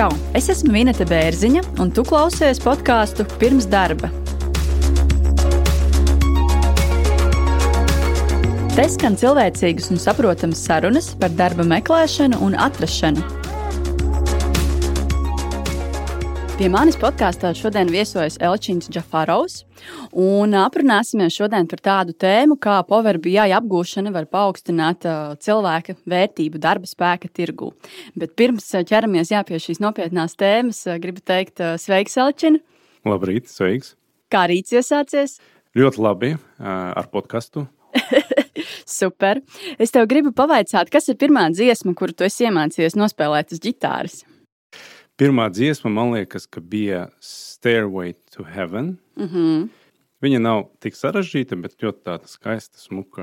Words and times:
Čau! 0.00 0.14
Es 0.32 0.46
esmu 0.48 0.70
Minēta 0.72 1.04
Bērziņa, 1.04 1.60
un 1.82 1.90
tu 1.92 2.00
klausies 2.08 2.56
podkāstu 2.64 3.26
pirms 3.36 3.66
darba. 3.68 4.08
Te 8.72 8.86
skan 8.94 9.18
cilvēcīgas 9.20 9.90
un 9.92 10.00
saprotamas 10.00 10.64
sarunas 10.64 11.10
par 11.20 11.36
darba 11.36 11.68
meklēšanu 11.74 12.40
un 12.48 12.56
atrašanu 12.56 13.39
Pie 16.60 16.66
manis 16.68 16.98
podkāstā 17.00 17.54
šodien 17.56 17.88
viesojas 17.88 18.34
Elčins 18.44 18.90
Džafarovs. 18.92 19.62
Un 20.12 20.52
aprunāsimies 20.60 21.32
šodien 21.32 21.64
par 21.70 21.80
tādu 21.80 22.12
tēmu, 22.12 22.58
kā 22.60 22.74
Power 22.84 23.16
BI 23.16 23.38
apgūšana 23.56 24.12
var 24.12 24.26
paaugstināt 24.28 25.06
cilvēka 25.40 25.94
vērtību 26.04 26.60
darba 26.60 26.84
spēka 26.84 27.30
tirgū. 27.32 27.70
Bet 28.12 28.36
pirms 28.36 28.68
ķeramies 28.90 29.32
jā, 29.32 29.40
pie 29.48 29.56
šīs 29.56 29.80
nopietnās 29.80 30.36
tēmas, 30.36 30.82
gribu 31.00 31.24
teikt, 31.24 31.64
sveiks, 31.80 32.20
Elčin! 32.20 32.60
Labrīt, 33.08 33.48
sveiks! 33.48 33.94
Kā 34.28 34.44
rīts 34.52 34.76
iesācies? 34.76 35.38
Ļoti 35.80 36.04
labi 36.04 36.34
ar 36.60 37.08
podkāstu. 37.08 37.70
Super. 39.00 39.40
Es 39.80 39.96
tev 39.96 40.12
gribu 40.12 40.36
pavaicāt, 40.36 40.92
kas 40.92 41.08
ir 41.08 41.16
pirmā 41.24 41.48
dziesma, 41.56 41.96
kuru 41.96 42.12
tu 42.12 42.28
esi 42.28 42.44
iemācījies 42.50 43.00
nospēlēt 43.00 43.56
uz 43.56 43.64
ģitāras? 43.64 44.26
Pirmā 45.20 45.50
dziesma, 45.52 45.90
man 45.92 46.14
liekas, 46.14 46.46
bija 46.64 47.10
Stairway 47.20 48.14
to 48.32 48.44
Heaven. 48.44 48.96
Mm 49.16 49.28
-hmm. 49.28 49.68
Viņa 50.22 50.38
nav 50.40 50.62
tik 50.80 50.94
sarežģīta, 50.96 51.60
bet 51.60 51.82
ļoti 51.82 51.98
tāda 52.04 52.26
skaista, 52.26 52.78
smuka. 52.78 53.22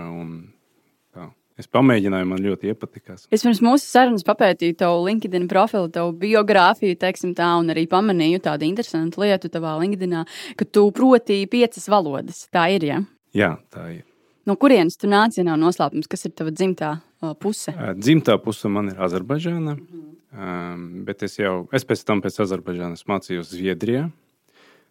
Tā. 1.14 1.32
Es 1.58 1.68
pamēģināju, 1.68 2.26
man 2.26 2.40
ļoti 2.40 2.70
iepatikās. 2.70 3.28
Es 3.32 3.44
pirms 3.44 3.62
mūsu 3.62 3.86
sarunas 3.90 4.24
papētīju 4.24 4.76
tavu 4.76 5.06
LinkedIn 5.08 5.48
profilu, 5.48 5.90
tavu 5.90 6.12
biogrāfiju, 6.12 6.98
teiksim 6.98 7.34
tā, 7.36 7.60
un 7.60 7.70
arī 7.70 7.88
pamanīju 7.88 8.40
tādu 8.40 8.66
interesantu 8.66 9.22
lietu 9.22 9.50
tavā 9.50 9.80
LinkedInā, 9.80 10.26
ka 10.56 10.66
tu 10.66 10.92
proti 10.92 11.48
piecas 11.48 11.90
valodas. 11.90 12.48
Tā 12.54 12.76
ir, 12.76 12.84
ja? 12.84 13.04
Jā, 13.34 13.58
tā 13.74 13.90
ir. 13.96 14.04
No 14.46 14.56
kurienes 14.56 14.98
tu 14.98 15.08
nāc, 15.08 15.38
ja 15.38 15.44
nav 15.44 15.58
noslēpums, 15.58 16.08
kas 16.08 16.26
ir 16.26 16.32
tava 16.32 16.52
dzimtā 16.52 17.02
puse? 17.40 17.74
Dzimtā 17.98 18.38
puse 18.44 18.70
man 18.70 18.90
ir 18.90 18.96
Azerbaidžāna. 18.96 19.74
Mm 19.76 19.88
-hmm. 19.92 20.17
Um, 20.36 21.06
bet 21.08 21.24
es 21.24 21.38
jau, 21.40 21.70
es 21.72 21.86
pēc 21.88 22.04
tam 22.08 22.20
pēc 22.24 22.42
Azerbaidžānas 22.44 23.06
mācījos 23.08 23.54
Zviedrijā. 23.54 24.10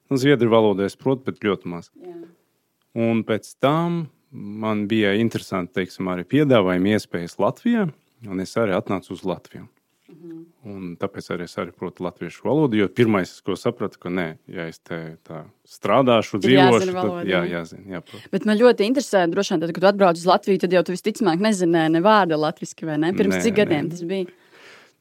Nu, 0.09 0.19
Zviedru 0.21 0.49
valodu 0.53 0.87
es 0.87 0.97
protu, 0.97 1.27
bet 1.29 1.45
ļoti 1.45 1.69
maz. 1.69 1.91
Jā. 2.01 2.17
Un 2.97 3.21
pēc 3.29 3.51
tam 3.61 4.07
man 4.33 4.87
bija 4.89 5.13
interesanti, 5.21 5.75
teiksim, 5.77 6.09
arī 6.13 6.25
piedāvājumi 6.29 6.97
iespējas 6.97 7.37
Latvijā, 7.43 7.89
un 8.27 8.41
es 8.41 8.57
arī 8.57 8.73
atnācu 8.77 9.13
uz 9.13 9.27
Latviju. 9.29 9.67
Mhm. 10.07 10.43
Un 10.67 10.97
tāpēc 10.99 11.29
arī 11.35 11.47
es 11.47 11.55
arī 11.59 11.73
protu 11.75 12.05
latviešu 12.07 12.45
valodu. 12.47 12.79
Jo 12.79 12.87
pirmais, 12.89 13.31
ko 13.45 13.57
sapratu, 13.59 13.99
ka 14.03 14.11
nē, 14.11 14.27
ja 14.51 14.69
es 14.71 14.79
te 14.79 15.17
strādāšu, 15.67 16.41
dzīvošu, 16.43 16.95
tad 16.95 17.29
jā, 17.29 17.43
jāzina. 17.51 17.99
Jāprot. 17.99 18.25
Bet 18.33 18.47
man 18.49 18.59
ļoti 18.61 18.87
interesē, 18.87 19.27
droši 19.31 19.55
vien, 19.55 19.63
tad, 19.65 19.75
kad 19.75 19.85
tu 19.85 19.91
atbrauc 19.91 20.19
uz 20.19 20.27
Latviju, 20.31 20.63
tad 20.63 20.75
jau 20.79 20.85
tu 20.87 20.95
visticamāk 20.95 21.43
nezināji 21.43 21.95
ne 21.99 22.03
vārda 22.07 22.39
latviešu, 22.39 22.87
vai 22.87 22.99
ne? 23.03 23.13
Pirms 23.19 23.39
nē, 23.39 23.43
cik 23.47 23.59
gadiem 23.59 23.89
nē. 23.89 23.95
tas 23.95 24.07
bija? 24.07 24.31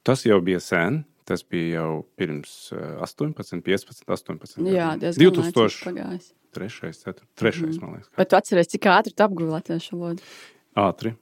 Tas 0.05 0.25
jau 0.25 0.39
bija 0.45 0.61
sen. 0.63 1.03
Tas 1.25 1.41
bija 1.41 1.79
jau 1.79 1.93
pirms 2.19 2.69
18, 3.01 3.63
15, 3.65 4.03
18. 4.05 4.59
Jā, 4.69 4.91
diezgan 5.01 5.31
2003. 5.33 6.27
4, 6.53 7.25
3. 7.41 7.63
Mm. 7.65 7.79
man 7.81 7.95
liekas. 7.95 8.11
Bet 8.13 8.29
tu 8.29 8.37
atceries, 8.37 8.69
cik 8.69 8.85
ātri 8.93 9.15
tu 9.17 9.25
apguvi 9.25 9.49
latviešu 9.49 9.97
valodu? 9.97 10.29
Ātri. 10.77 11.15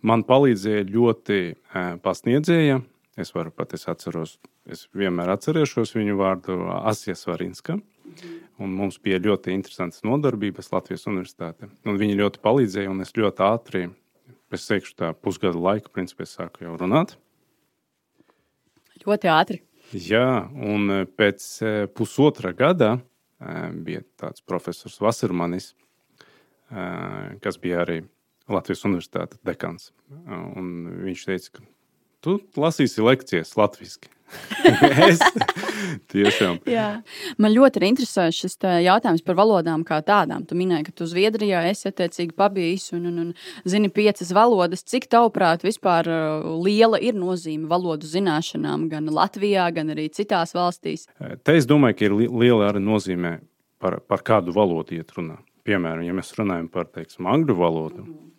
Man 0.00 0.24
palīdzēja 0.24 0.88
ļoti 0.88 1.40
pasniedzēja. 2.02 2.80
Es 3.20 3.34
varu 3.36 3.52
pat, 3.52 3.76
es 3.76 3.84
atceros, 3.90 4.38
es 4.64 4.86
vienmēr 4.96 5.34
atcerēšos 5.34 5.92
viņu 5.98 6.16
vārdu 6.16 6.56
Asija 6.80 7.18
Svarinska. 7.18 7.76
Mm. 7.76 8.36
Un 8.64 8.76
mums 8.78 8.96
bija 9.04 9.20
ļoti 9.20 9.52
interesantas 9.52 10.00
nodarbības 10.06 10.72
Latvijas 10.72 11.04
universitāte. 11.10 11.68
Un 11.84 12.00
viņi 12.00 12.16
ļoti 12.22 12.40
palīdzēja, 12.40 12.90
un 12.90 13.04
es 13.04 13.12
ļoti 13.18 13.44
ātri, 13.44 13.88
es 14.48 14.64
teikšu 14.70 14.96
tā 14.96 15.12
pusgada 15.12 15.60
laika, 15.60 15.92
principā, 15.92 16.24
sāku 16.24 16.64
jau 16.64 16.80
runāt. 16.80 17.18
Ļoti 19.06 19.30
ātri. 19.32 19.60
Jā, 19.96 20.46
un 20.54 20.90
e, 20.92 21.02
pēc 21.08 21.44
e, 21.64 21.70
pusotra 21.96 22.52
gada 22.56 22.92
e, 22.96 23.00
bija 23.86 24.04
tāds 24.20 24.44
profesors 24.46 25.00
Vasarmanis, 25.02 25.74
kas 27.42 27.56
bija 27.58 27.80
arī 27.82 27.96
Latvijas 28.46 28.84
Universitātes 28.86 29.40
dekans. 29.42 29.88
Un 30.30 30.68
viņš 31.02 31.24
teica, 31.26 31.56
ka 31.56 31.64
tu 32.22 32.36
lasīsi 32.62 33.02
lekcijas 33.02 33.56
latviešu. 33.58 34.06
es 35.08 35.20
tiešām. 36.12 36.60
Jā. 36.70 37.00
Man 37.40 37.54
ļoti 37.54 37.82
interesē 37.88 38.28
šis 38.34 38.58
jautājums 38.84 39.24
par 39.26 39.38
valodām 39.38 39.84
kā 39.86 40.00
tādām. 40.06 40.44
Tu 40.48 40.58
minēji, 40.58 40.88
ka 40.88 40.94
tu 41.00 41.08
Zviedrijā 41.10 41.62
esi 41.70 41.88
attiecīgi 41.90 42.36
pabijis 42.38 42.90
un, 42.96 43.08
un, 43.10 43.18
un 43.24 43.68
zini 43.68 43.90
piecas 43.92 44.32
valodas. 44.36 44.84
Cik 44.86 45.08
tavuprāt 45.12 45.64
vispār 45.66 46.08
uh, 46.10 46.48
liela 46.64 47.00
ir 47.02 47.18
nozīme 47.18 47.70
valodu 47.70 48.08
zināšanām 48.10 48.88
gan 48.92 49.10
Latvijā, 49.10 49.68
gan 49.74 49.92
arī 49.94 50.08
citās 50.14 50.54
valstīs? 50.56 51.06
Te 51.18 51.58
es 51.58 51.68
domāju, 51.70 51.98
ka 51.98 52.08
ir 52.08 52.18
liela 52.30 52.70
arī 52.70 52.82
nozīme 52.84 53.38
par, 53.80 54.00
par 54.06 54.24
kādu 54.26 54.54
valodu 54.56 54.98
iet 54.98 55.14
runā. 55.16 55.40
Piemēram, 55.66 56.06
ja 56.06 56.16
mēs 56.16 56.32
runājam 56.38 56.70
par 56.72 56.88
teiksim, 56.88 57.28
angļu 57.28 57.56
valodu. 57.58 58.02
Mm 58.04 58.10
-hmm 58.10 58.29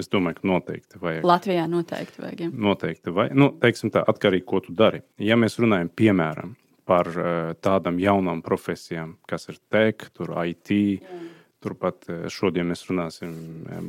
Es 0.00 0.08
domāju, 0.08 0.38
ka 0.38 0.48
noteikti 0.48 1.00
vajag. 1.02 1.26
Latvijā 1.28 1.66
noteikti 1.68 2.22
vajag. 2.22 2.40
Ja. 2.40 2.50
Noteikti 2.68 3.12
vajag. 3.12 3.34
Nu, 3.36 3.50
teiksim 3.60 3.92
tā, 3.92 4.00
atkarīgi, 4.08 4.46
ko 4.48 4.62
tu 4.64 4.72
dari. 4.76 5.02
Ja 5.20 5.36
mēs 5.36 5.58
runājam, 5.60 5.90
piemēram, 5.92 6.54
par 6.88 7.10
uh, 7.12 7.32
tādām 7.60 7.98
jaunām 8.00 8.40
profesijām, 8.44 9.18
kas 9.28 9.50
ir 9.52 9.58
tech, 9.68 10.08
tur 10.16 10.32
IT, 10.40 10.72
jā. 10.72 11.18
turpat 11.64 12.08
uh, 12.08 12.22
šodien 12.32 12.70
mēs 12.70 12.86
runāsim, 12.88 13.34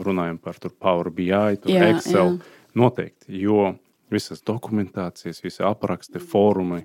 runājam 0.04 0.42
par 0.44 0.60
Power 0.76 1.12
BI, 1.16 1.32
jā, 1.32 1.86
Excel. 1.94 2.36
Jā. 2.36 2.58
Noteikti, 2.80 3.32
jo 3.40 3.72
visas 4.12 4.44
dokumentācijas, 4.46 5.40
visi 5.46 5.64
apraksti, 5.66 6.20
fórumi 6.20 6.84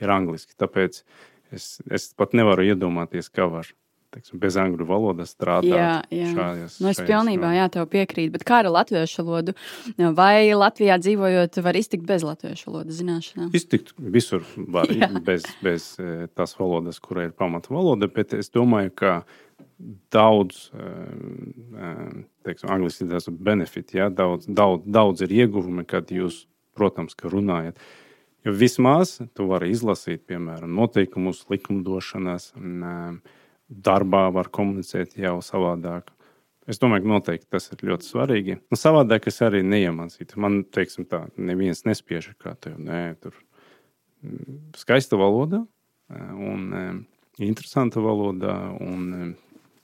ir 0.00 0.12
angliski. 0.12 0.54
Tāpēc 0.60 1.02
es, 1.50 1.66
es 1.90 2.08
pat 2.16 2.36
nevaru 2.36 2.68
iedomāties, 2.70 3.28
kā 3.32 3.48
var 3.50 3.68
teiksim, 4.16 4.40
bez 4.40 4.56
angļu 4.60 4.86
valodas 4.88 5.34
strādāt. 5.34 5.76
Jā, 5.76 5.92
jā. 6.14 6.28
Šājas, 6.32 6.78
nu, 6.80 6.90
es 6.92 7.00
pilnībā 7.04 7.52
jā, 7.56 7.66
tev 7.74 7.88
piekrītu. 7.92 8.32
Bet 8.36 8.46
kā 8.48 8.62
ar 8.62 8.70
latviešu 8.72 9.24
valodu? 9.26 9.56
Vai 10.16 10.48
Latvijā 10.56 10.96
dzīvojot, 11.02 11.60
var 11.66 11.78
iztikt 11.78 12.06
bez 12.08 12.24
latviešu 12.26 12.70
valodas 12.70 13.00
zināšanām? 13.00 13.50
Iztikt 13.56 13.92
visur 14.00 14.46
var 14.56 14.90
bez, 15.26 15.44
bez 15.64 15.90
e, 16.00 16.30
tās 16.32 16.56
valodas, 16.58 17.00
kura 17.04 17.28
ir 17.28 17.36
pamata 17.36 17.74
valoda, 17.74 18.08
bet 18.12 18.32
es 18.38 18.48
domāju, 18.54 18.94
ka 18.96 19.12
daudz, 20.14 20.70
e, 20.72 20.88
e, 21.76 21.92
teiksim, 22.48 22.72
angliski 22.72 23.08
tas 23.10 23.28
benefit, 23.28 23.92
ja, 23.98 24.08
daudz, 24.08 24.48
daudz, 24.48 24.88
daudz 24.88 25.26
ir 25.26 25.36
ieguvumi, 25.42 25.84
kad 25.88 26.12
jūs, 26.14 26.46
protams, 26.76 27.16
ka 27.18 27.28
runājat. 27.32 27.80
Jo 28.46 28.52
vismaz 28.54 29.18
tu 29.34 29.48
vari 29.50 29.72
izlasīt, 29.74 30.22
piemēram, 30.30 30.70
noteikumus 30.72 31.42
likumdošanas. 31.50 32.52
Un, 32.60 33.18
darbā 33.68 34.26
var 34.34 34.50
komunicēt 34.54 35.16
jau 35.20 35.38
savādāk. 35.44 36.12
Es 36.66 36.80
domāju, 36.82 37.04
ka 37.04 37.12
noteikti 37.12 37.46
tas 37.54 37.68
ir 37.70 37.84
ļoti 37.86 38.08
svarīgi. 38.08 38.58
Nu, 38.72 38.78
savādāk 38.78 39.28
es 39.30 39.38
arī 39.46 39.62
neiemācītu. 39.62 40.38
Man, 40.42 40.64
teiksim, 40.74 41.06
tā, 41.06 41.24
neviens 41.38 41.84
nespiež, 41.86 42.32
kā 42.42 42.56
tev, 42.58 42.74
nē, 42.82 43.02
tur 43.22 43.36
mm, 44.26 44.74
skaista 44.78 45.18
valoda 45.20 45.62
un 46.10 46.72
um, 46.72 47.04
interesanta 47.38 48.00
valoda, 48.00 48.54
un, 48.80 49.34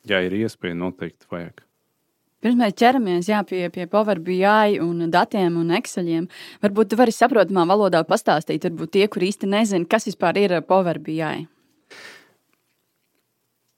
ja 0.09 0.23
ir 0.23 0.35
iespēja, 0.43 0.79
noteikti 0.79 1.31
vajag. 1.31 1.63
Pirms 2.43 2.59
mēs 2.59 2.75
ķeramies 2.75 3.29
jā, 3.31 3.39
pie, 3.47 3.69
pie 3.71 3.87
Power 3.91 4.19
BI 4.19 4.79
un 4.83 5.07
datiem 5.15 5.61
un 5.61 5.71
Exceliem, 5.77 6.27
varbūt 6.63 6.91
tu 6.91 6.99
vari 6.99 7.15
saprotamā 7.15 7.69
valodā 7.71 8.03
pastāstīt, 8.07 8.67
varbūt 8.67 8.97
tie, 8.97 9.07
kur 9.07 9.23
īsti 9.23 9.51
nezina, 9.51 9.87
kas 9.87 10.09
vispār 10.11 10.41
ir 10.43 10.57
Power 10.67 10.99
BI. 10.99 11.47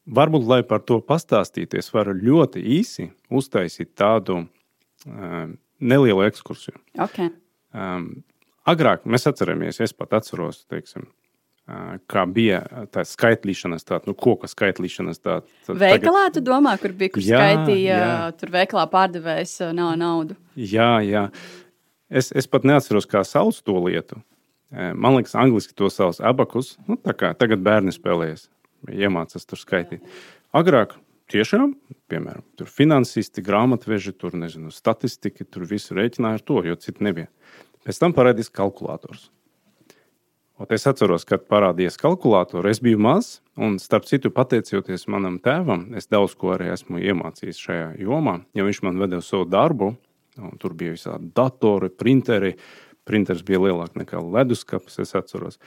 Varbūt, 0.05 0.45
lai 0.45 0.61
par 0.69 0.83
to 0.85 0.99
pastāstītu, 1.01 1.79
es 1.81 1.89
varu 1.95 2.13
ļoti 2.19 2.61
īsi 2.77 3.09
uztaisīt 3.33 3.95
tādu 3.97 4.43
um, 4.45 5.55
nelielu 5.81 6.27
ekskursiju. 6.27 6.77
Okay. 7.07 7.31
Um, 7.73 8.11
agrāk 8.69 9.07
mēs 9.09 9.25
atceramies, 9.31 9.81
es 9.81 9.97
pat 9.97 10.13
atceros, 10.21 10.61
teiksim, 10.69 11.07
uh, 11.09 11.97
kā 12.11 12.27
bija 12.29 12.61
tā 12.93 13.07
skaitlīšanas, 13.09 13.89
tāda 13.89 14.13
nu, 14.13 14.17
koka 14.19 14.51
skaitlīšanas. 14.53 15.25
Tā, 15.25 15.41
tā, 15.65 15.79
veikalā 15.81 16.27
tagad... 16.27 16.37
tu 16.37 16.45
domā, 16.53 16.77
kur 16.83 16.93
bija, 17.01 17.15
kur 17.17 17.25
jā, 17.25 17.41
skaitīja, 17.41 17.97
jā. 18.05 18.15
tur 18.43 18.53
veikalā 18.59 18.85
pārdevējs 18.93 19.59
nav 19.73 19.97
naudu. 20.05 20.37
Jā, 20.53 20.99
jā. 21.01 21.31
Es, 22.13 22.29
es 22.37 22.45
pat 22.45 22.69
neatceros, 22.69 23.09
kā 23.09 23.25
sauc 23.25 23.57
to 23.65 23.81
lietu. 23.89 24.21
Man 24.69 25.17
liekas, 25.17 25.33
angļuiski 25.39 25.73
to 25.79 25.89
sauc 25.89 26.19
abakus. 26.21 26.75
Nu, 26.91 26.99
tā 27.01 27.15
kā 27.17 27.31
tagad 27.39 27.63
bērni 27.65 27.95
spēlējas 27.95 28.51
iemācās 28.91 29.47
tur 29.49 29.61
skaitīt. 29.61 30.05
Agrāk 30.55 30.97
tiešām, 31.33 31.75
piemēram, 32.13 32.45
tur 32.59 32.71
finansisti, 32.71 33.45
grāmatveži, 33.45 34.15
tur 34.19 34.37
nezinu, 34.39 34.73
statistiķi, 34.75 35.49
tur 35.51 35.69
visu 35.71 35.97
rēķināja 35.97 36.41
ar 36.41 36.45
to, 36.45 36.61
jo 36.67 36.77
citu 36.81 37.07
nebija. 37.07 37.31
Pēc 37.85 38.01
tam 38.01 38.15
parādījās 38.17 38.53
kalkulators. 38.53 39.29
Un 40.55 40.71
es 40.71 40.85
atceros, 40.87 41.25
kad 41.27 41.49
parādījās 41.51 41.97
kalkulators, 41.99 42.77
es 42.77 42.81
biju 42.83 43.01
mazs, 43.03 43.41
un 43.59 43.81
starp 43.83 44.07
citu, 44.07 44.31
pateicoties 44.31 45.09
manam 45.11 45.41
tēvam, 45.43 45.89
es 45.99 46.07
daudz 46.07 46.37
ko 46.39 46.53
arī 46.55 46.69
esmu 46.71 47.01
iemācījies 47.03 47.59
šajā 47.59 47.89
jomā. 48.05 48.37
Ja 48.55 48.67
viņš 48.67 48.81
man 48.87 49.01
vedīja 49.03 49.25
savu 49.27 49.49
darbu, 49.51 49.91
tur 50.63 50.77
bija 50.79 50.95
visādi 50.95 51.33
datori, 51.35 51.91
printeri, 51.91 52.55
printers 53.05 53.43
bija 53.47 53.65
lielāks 53.67 53.99
nekā 53.99 54.23
leduskapis, 54.23 55.01
es 55.03 55.15
atceros. 55.19 55.59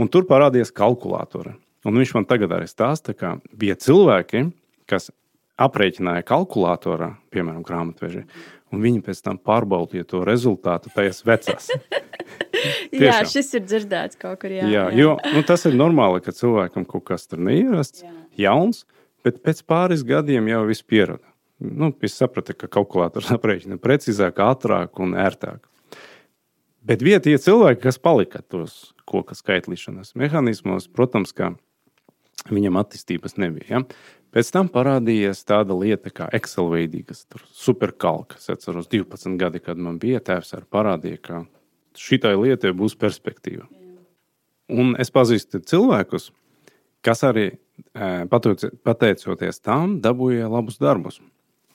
Un 0.00 0.08
tur 0.08 0.24
parādījās 0.28 0.72
kalkulatori. 0.72 1.52
Un 1.88 1.98
viņš 1.98 2.14
man 2.14 2.26
tagad 2.30 2.52
arī 2.54 2.68
stāsta, 2.70 3.14
ka 3.18 3.36
bija 3.58 3.74
cilvēki, 3.78 4.44
kas 4.90 5.10
aprēķināja 5.62 6.24
kalkulatorā, 6.26 7.12
piemēram, 7.34 7.62
grāmatveži, 7.66 8.22
un 8.72 8.84
viņi 8.84 9.02
pēc 9.04 9.22
tam 9.26 9.38
pārbaudīja 9.42 10.06
to 10.08 10.22
rezultātu 10.26 10.92
tajās 10.94 11.22
vecās. 11.26 11.68
jā, 13.04 13.18
šis 13.28 13.52
ir 13.58 13.66
dzirdēts 13.66 14.20
kaut 14.20 14.40
kur. 14.42 14.54
Jā, 14.54 14.64
jā, 14.64 14.86
jā. 14.90 15.02
Jo, 15.02 15.16
nu, 15.34 15.42
tas 15.46 15.66
ir 15.68 15.76
normāli, 15.78 16.22
ka 16.24 16.34
cilvēkam 16.36 16.86
kaut 16.88 17.06
kas 17.10 17.26
tur 17.28 17.42
neierasts, 17.42 18.06
jā. 18.06 18.14
jauns, 18.46 18.84
bet 19.26 19.42
pēc 19.44 19.64
pāris 19.68 20.06
gadiem 20.06 20.48
jau 20.50 20.62
viss 20.70 20.86
pierada. 20.86 21.24
Nu, 21.62 21.92
es 22.02 22.16
sapratu, 22.18 22.56
ka 22.58 22.70
kalkulators 22.70 23.30
aprēķina 23.36 23.78
precīzāk, 23.82 24.40
ātrāk 24.42 25.02
un 25.02 25.18
ērtāk. 25.18 25.66
Bet 26.82 27.04
bija 27.06 27.20
tie 27.22 27.36
cilvēki, 27.38 27.84
kas 27.84 28.00
palika 28.02 28.40
tos 28.42 28.90
koku 29.06 29.36
skaitlīšanas 29.38 30.16
mehānismos, 30.18 30.88
protams, 30.90 31.30
ka 31.36 31.52
viņam 32.50 32.78
attīstības 32.80 33.38
nebija. 33.38 33.68
Ja? 33.70 33.82
Pēc 34.32 34.48
tam 34.54 34.70
parādījās 34.72 35.42
tāda 35.44 35.76
lieta 35.76 36.10
kā 36.14 36.28
Excel 36.32 36.70
veidīgas 36.72 37.26
superkalka. 37.52 38.38
Es 38.40 38.48
atceros 38.52 38.88
12 38.92 39.36
gadi, 39.40 39.60
kad 39.60 39.76
man 39.76 39.98
bija 40.00 40.22
tēvs 40.24 40.54
ar 40.56 40.64
parādīja, 40.72 41.20
ka 41.20 41.42
šitai 42.00 42.32
lietai 42.40 42.72
būs 42.76 42.96
perspektīva. 42.96 43.66
Un 44.72 44.94
es 45.00 45.12
pazīstu 45.12 45.60
cilvēkus, 45.68 46.30
kas 47.04 47.20
arī 47.28 47.50
pateicoties 48.32 49.60
tam 49.60 49.98
dabūja 50.00 50.48
labus 50.48 50.80
darbus. 50.80 51.20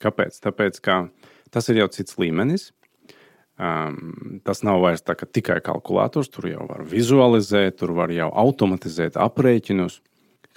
Kāpēc? 0.02 0.42
Tāpēc, 0.42 0.82
ka 0.82 0.98
tas 1.54 1.70
ir 1.70 1.84
jau 1.84 1.88
cits 1.94 2.18
līmenis. 2.18 2.72
Um, 3.58 4.42
tas 4.46 4.62
nav 4.62 4.84
vairs 4.84 5.02
tikai 5.02 5.58
kalkulators, 5.66 6.30
tur 6.30 6.46
jau 6.46 6.68
var 6.70 6.84
vizualizēt, 6.86 7.80
tur 7.80 7.96
var 7.98 8.14
jau 8.14 8.28
automatizēt 8.30 9.18
aprēķinus 9.18 9.98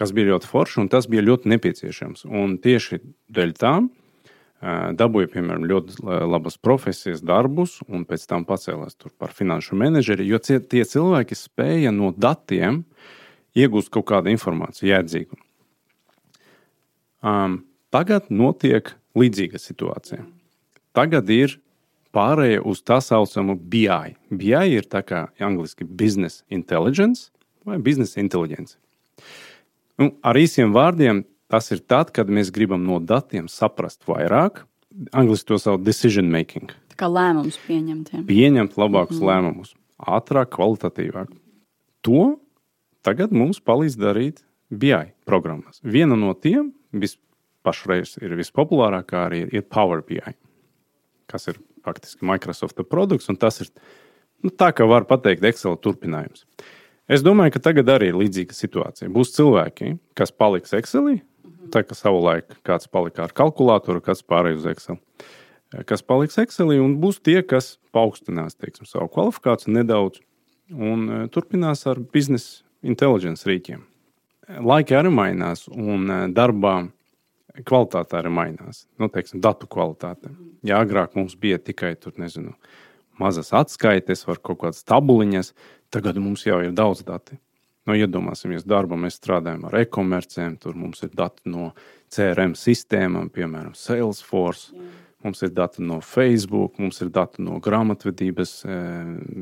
kas 0.00 0.14
bija 0.16 0.32
ļoti 0.32 0.48
forši 0.48 0.80
un 0.82 0.88
tas 0.92 1.08
bija 1.10 1.26
ļoti 1.26 1.50
nepieciešams. 1.52 2.24
Un 2.24 2.56
tieši 2.62 3.02
dēļ 3.36 3.56
tā 3.60 3.74
dabūja, 4.60 5.30
piemēram, 5.32 5.64
ļoti 5.68 6.02
labas 6.04 6.58
profesijas, 6.60 7.22
darbus, 7.24 7.78
un 7.88 8.04
pēc 8.08 8.26
tam 8.28 8.44
pacēlās 8.48 8.98
par 9.20 9.32
finanšu 9.32 9.78
menedžeri, 9.80 10.26
jo 10.28 10.40
tie 10.40 10.84
cilvēki 10.84 11.38
spēja 11.38 11.92
no 11.96 12.12
datiem 12.12 12.82
iegūst 13.56 13.92
kaut 13.92 14.08
kādu 14.12 14.32
informāciju, 14.32 14.90
jēdzīgu. 14.92 15.40
Um, 17.24 17.62
tagad 17.92 18.28
notiek 18.32 18.92
līdzīga 19.16 19.60
situācija. 19.60 20.24
Tagad 20.96 21.28
ir 21.32 21.56
pārējie 22.14 22.60
uz 22.66 22.82
tā 22.84 23.00
saucamo 23.04 23.56
BI. 23.56 24.14
BI 24.30 24.62
ir 24.76 24.88
tā 24.90 25.02
kā 25.06 25.26
angļuiski 25.40 25.86
business 25.88 26.44
intelligence 26.52 27.30
vai 27.64 27.78
business 27.78 28.16
intelligence. 28.20 28.76
Nu, 30.00 30.14
ar 30.24 30.38
īsiem 30.40 30.72
vārdiem 30.72 31.24
tas 31.50 31.68
ir 31.74 31.82
tad, 31.84 32.12
kad 32.16 32.30
mēs 32.32 32.52
gribam 32.54 32.86
no 32.86 33.00
datiem 33.04 33.50
saprast 33.52 34.06
vairāk. 34.08 34.62
Angliski 35.16 35.52
to 35.52 35.58
sauc 35.60 35.82
decision 35.84 36.30
making. 36.32 36.72
Tā 36.90 36.98
kā 37.02 37.08
lēmums 37.10 37.58
pieņemt. 37.66 38.14
Ja. 38.14 38.22
Pieņemt 38.26 38.78
labākus 38.80 39.20
mm. 39.20 39.26
lēmumus, 39.28 39.74
ātrāk, 40.00 40.54
kvalitatīvāk. 40.56 41.34
To 42.08 42.24
tagad 43.06 43.34
mums 43.36 43.60
palīdz 43.60 43.98
darīt 44.00 44.42
BI 44.70 45.12
programmas. 45.28 45.82
Viena 45.84 46.16
no 46.18 46.32
tiem 46.32 46.72
pašreiz 47.66 48.16
ir 48.24 48.34
vispopulārākā 48.38 49.26
arī 49.28 49.44
ir 49.52 49.66
Power 49.68 50.02
BI, 50.06 50.34
kas 51.30 51.50
ir 51.52 51.60
faktiski 51.84 52.26
Microsoft 52.28 52.80
produkts, 52.88 53.28
un 53.32 53.38
tas 53.40 53.60
ir 53.60 53.70
nu, 54.44 54.50
tā, 54.50 54.70
ka 54.72 54.88
var 54.88 55.06
pateikt 55.08 55.44
Excel 55.50 55.76
turpinājums. 55.76 56.46
Es 57.10 57.24
domāju, 57.26 57.56
ka 57.56 57.64
tagad 57.64 57.88
arī 57.90 58.12
ir 58.12 58.18
līdzīga 58.20 58.54
situācija. 58.54 59.10
Būs 59.10 59.32
cilvēki, 59.34 59.96
kas 60.14 60.30
paliks 60.30 60.76
Excelī, 60.78 61.16
tā 61.74 61.82
kā 61.82 61.96
savulaik 61.98 62.54
kāds 62.66 62.86
palika 62.86 63.24
ar 63.24 63.34
kalkulātoru, 63.34 64.02
kāds 64.04 64.22
pārējais 64.22 64.60
uz 64.60 64.68
Excel. 64.70 64.98
Kas 65.90 66.04
paliks 66.06 66.38
Excelī, 66.38 66.78
un 66.82 66.94
būs 67.02 67.18
tie, 67.18 67.40
kas 67.42 67.80
paaugstinās 67.94 68.54
teiksim, 68.54 68.86
savu 68.86 69.10
kvalifikāciju 69.10 69.74
nedaudz 69.74 70.22
un 70.70 71.02
e, 71.06 71.18
turpinās 71.34 71.82
ar 71.90 71.98
biznesa 72.14 72.62
intelligence 72.86 73.46
rīkiem. 73.46 73.82
Laiki 74.62 74.94
arī 74.98 75.10
mainās, 75.14 75.66
un 75.70 76.06
e, 76.06 76.20
darbā 76.34 76.76
kvalitāte 77.66 78.18
arī 78.18 78.30
mainās. 78.34 78.84
Nu, 79.02 79.10
teiksim, 79.10 79.42
datu 79.42 79.66
kvalitāte. 79.70 80.30
Ja 80.66 80.78
agrāk 80.82 81.18
mums 81.18 81.34
bija 81.34 81.58
tikai 81.58 81.96
tur, 81.98 82.14
nezinu, 82.22 82.54
mazas 83.20 83.50
atskaites, 83.56 84.24
var 84.28 84.38
kaut 84.42 84.62
kādas 84.62 84.86
tabuliņas, 84.86 85.52
Tagad 85.90 86.18
mums 86.22 86.46
jau 86.46 86.60
ir 86.62 86.74
daudz 86.76 87.02
dati. 87.06 87.38
Nu, 87.88 87.96
iedomāsimies, 87.96 88.66
darbā 88.68 88.98
mēs 89.00 89.16
strādājam 89.18 89.64
ar 89.66 89.78
e-komercēm, 89.80 90.58
tur 90.62 90.76
mums 90.78 91.00
ir 91.02 91.14
dati 91.16 91.50
no 91.50 91.70
CRM 92.12 92.52
sistēmām, 92.58 93.30
piemēram, 93.34 93.72
Salesforce. 93.74 94.74
Jā. 94.76 94.90
Mums 95.20 95.42
ir 95.44 95.50
dati 95.52 95.82
no 95.84 95.98
Facebook, 96.00 96.78
mums 96.80 97.02
ir 97.04 97.10
dati 97.12 97.42
no 97.44 97.58
grāmatvedības, 97.60 98.52
e, 98.64 98.76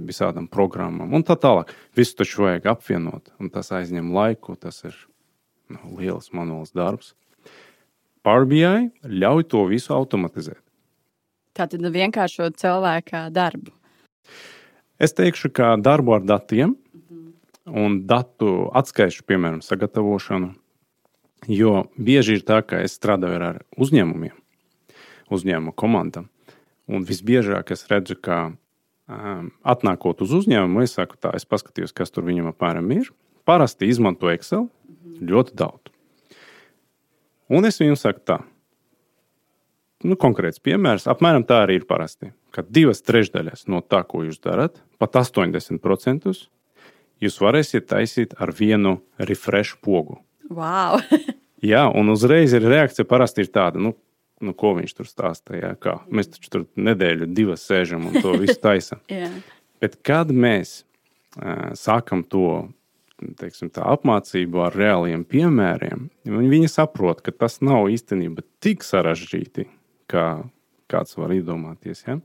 visādām 0.08 0.48
programmām 0.50 1.12
un 1.14 1.22
tā 1.22 1.36
tālāk. 1.38 1.70
Visu 1.94 2.16
taču 2.18 2.48
vajag 2.48 2.66
apvienot, 2.72 3.30
un 3.38 3.52
tas 3.54 3.70
aizņem 3.70 4.10
laiku. 4.14 4.56
Tas 4.58 4.82
ir 4.88 4.96
nu, 5.70 5.78
liels 6.00 6.32
manuāls 6.34 6.74
darbs. 6.74 7.12
Power 8.26 8.48
BI 8.50 8.88
ļauj 9.06 9.46
to 9.52 9.62
visu 9.70 9.94
automatizēt. 9.94 10.58
Tā 11.54 11.68
tad 11.70 11.86
vienkāršot 11.94 12.58
cilvēka 12.58 13.28
darbu. 13.34 13.70
Es 14.98 15.14
teikšu, 15.14 15.52
ka 15.54 15.76
darbu 15.78 16.16
ar 16.16 16.24
datiem 16.26 16.72
un 17.70 18.00
datu 18.10 18.66
atskaišu, 18.74 19.22
piemēram, 19.30 19.60
sagatavošanu, 19.62 20.48
jo 21.46 21.84
bieži 21.94 22.38
ir 22.38 22.42
tā, 22.48 22.58
ka 22.66 22.80
es 22.82 22.96
strādāju 22.98 23.38
ar 23.38 23.60
uzņēmumiem, 23.78 24.34
uzņēmumu 25.30 25.74
komandām. 25.78 26.26
Un 26.90 27.04
visbiežāk 27.06 27.70
es 27.76 27.86
redzu, 27.86 28.16
ka 28.18 28.40
um, 28.48 29.52
atnākot 29.62 30.24
uz 30.24 30.34
uzņēmumu, 30.40 30.82
es 30.82 30.96
saku, 30.98 31.20
tā, 31.20 31.30
es 31.38 31.46
paskatījos, 31.46 31.94
kas 31.94 32.10
tur 32.10 32.26
viņam 32.26 32.50
apmēram 32.50 32.90
ir. 32.96 33.12
Parasti 33.46 33.86
izmanto 33.86 34.32
Excel 34.32 34.66
ļoti 35.22 35.54
daudz. 35.62 35.94
Un 37.54 37.70
es 37.70 37.78
viņam 37.78 38.00
saku, 38.00 38.24
tā, 38.26 38.42
nu, 40.06 40.16
konkrēts 40.20 40.62
piemērs. 40.62 41.08
Apmēram 41.10 41.46
tā 41.48 41.62
arī 41.64 41.80
ir 41.80 41.86
parasti. 41.88 42.32
Kad 42.54 42.70
divas 42.74 43.02
trešdaļas 43.06 43.66
no 43.72 43.80
tā, 43.84 44.02
ko 44.08 44.24
jūs 44.26 44.40
darat, 44.44 44.80
pat 45.00 45.18
80%, 45.20 46.28
jūs 47.24 47.38
varēsiet 47.42 47.88
taisīt 47.90 48.36
ar 48.38 48.52
vienu 48.54 48.98
refresh 49.18 49.78
pogu. 49.84 50.20
Wow. 50.50 51.02
jā, 51.72 51.86
un 51.90 52.14
uzreiz 52.14 52.54
ir 52.56 52.66
reakcija 52.68 53.08
parasti 53.08 53.46
ir 53.46 53.54
tāda. 53.54 53.82
Nu, 53.82 53.96
Nu, 54.38 54.52
ko 54.54 54.68
viņš 54.76 54.92
tur 54.94 55.06
stāstīja? 55.10 55.72
Mēs 56.14 56.28
taču 56.30 56.50
tur 56.52 56.64
nedēļu, 56.78 57.26
divas 57.34 57.64
sēžam 57.66 58.04
un 58.06 58.20
to 58.22 58.36
visu 58.38 58.54
taisām. 58.68 59.00
yeah. 59.10 59.32
Bet 59.82 59.96
kad 60.06 60.30
mēs 60.30 60.84
uh, 61.42 61.74
sākam 61.74 62.22
to 62.22 62.68
teiksim, 63.38 63.70
tā, 63.74 63.82
apmācību 63.82 64.62
ar 64.62 64.76
reāliem 64.78 65.24
piemēriem, 65.26 66.06
viņi 66.26 66.70
saprot, 66.70 67.22
ka 67.24 67.34
tas 67.34 67.58
nav 67.64 67.88
īstenībā 67.90 68.44
tik 68.62 68.86
sarežģīti, 68.86 69.66
kā 70.10 70.24
kāds 70.88 71.16
var 71.18 71.34
iedomāties. 71.36 72.04
Ja? 72.06 72.18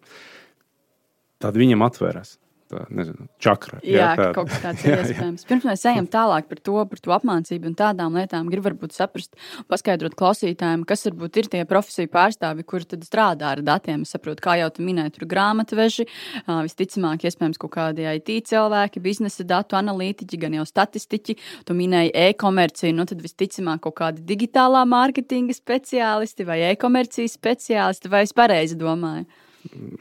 Tad 1.43 1.59
viņam 1.59 1.83
atveras 1.85 2.37
tā, 2.73 2.83
nezinu, 2.93 3.27
čakra. 3.41 3.79
Jā, 3.85 3.99
jā 3.99 4.09
tā, 4.19 4.27
kaut 4.35 4.49
kas 4.51 4.61
tāds 4.63 4.83
ir 4.87 4.95
iespējams. 4.97 5.45
Pirms 5.49 5.67
mēs 5.69 5.85
ejam 5.91 6.07
tālāk 6.11 6.47
par 6.49 6.61
to, 6.65 6.75
par 6.89 7.01
to 7.05 7.13
apmācību 7.15 7.69
un 7.69 7.75
tādām 7.79 8.17
lietām, 8.17 8.49
gribu 8.51 8.69
varbūt 8.69 8.95
saprast, 8.95 9.37
paskaidrot 9.71 10.15
klausītājiem, 10.19 10.85
kas 10.89 11.05
varbūt 11.09 11.39
ir 11.41 11.49
tie 11.53 11.63
profesiju 11.69 12.11
pārstāvi, 12.13 12.65
kuri 12.67 12.89
tad 12.93 13.05
strādā 13.07 13.53
ar 13.53 13.63
datiem. 13.65 14.05
Es 14.07 14.15
saprotu, 14.15 14.43
kā 14.45 14.57
jau 14.61 14.69
tu 14.73 14.85
minēji, 14.85 15.15
tur 15.17 15.27
grāmatveži, 15.31 16.07
visticamāk, 16.47 17.27
iespējams, 17.29 17.61
kaut 17.61 17.75
kādi 17.77 18.07
IT 18.09 18.49
cilvēki, 18.51 19.03
biznesa 19.03 19.45
datu 19.47 19.77
analītiķi, 19.79 20.41
gan 20.41 20.57
jau 20.59 20.67
statistiķi. 20.69 21.37
Tu 21.67 21.77
minēji 21.77 22.13
e-komerciju, 22.27 22.95
nu 22.97 23.07
tad 23.09 23.23
visticamāk 23.23 23.83
kaut 23.87 23.97
kādi 24.01 24.25
digitālā 24.33 24.83
mārketinga 24.89 25.55
speciālisti 25.57 26.47
vai 26.47 26.61
e-komercijas 26.71 27.37
speciālisti, 27.39 28.11
vai 28.11 28.25
es 28.27 28.35
pareizi 28.35 28.79
domāju? 28.79 29.27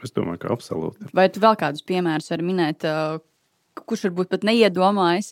Es 0.03 0.15
domāju, 0.15 0.41
ka 0.43 0.53
absolūti. 0.55 1.09
Vai 1.15 1.29
tu 1.31 1.43
vēl 1.43 1.57
kādus 1.59 1.85
piemērus 1.87 2.31
vari 2.33 2.47
minēt, 2.47 2.87
kurš 3.79 4.07
varbūt 4.09 4.33
pat 4.33 4.47
neiedomājas, 4.47 5.31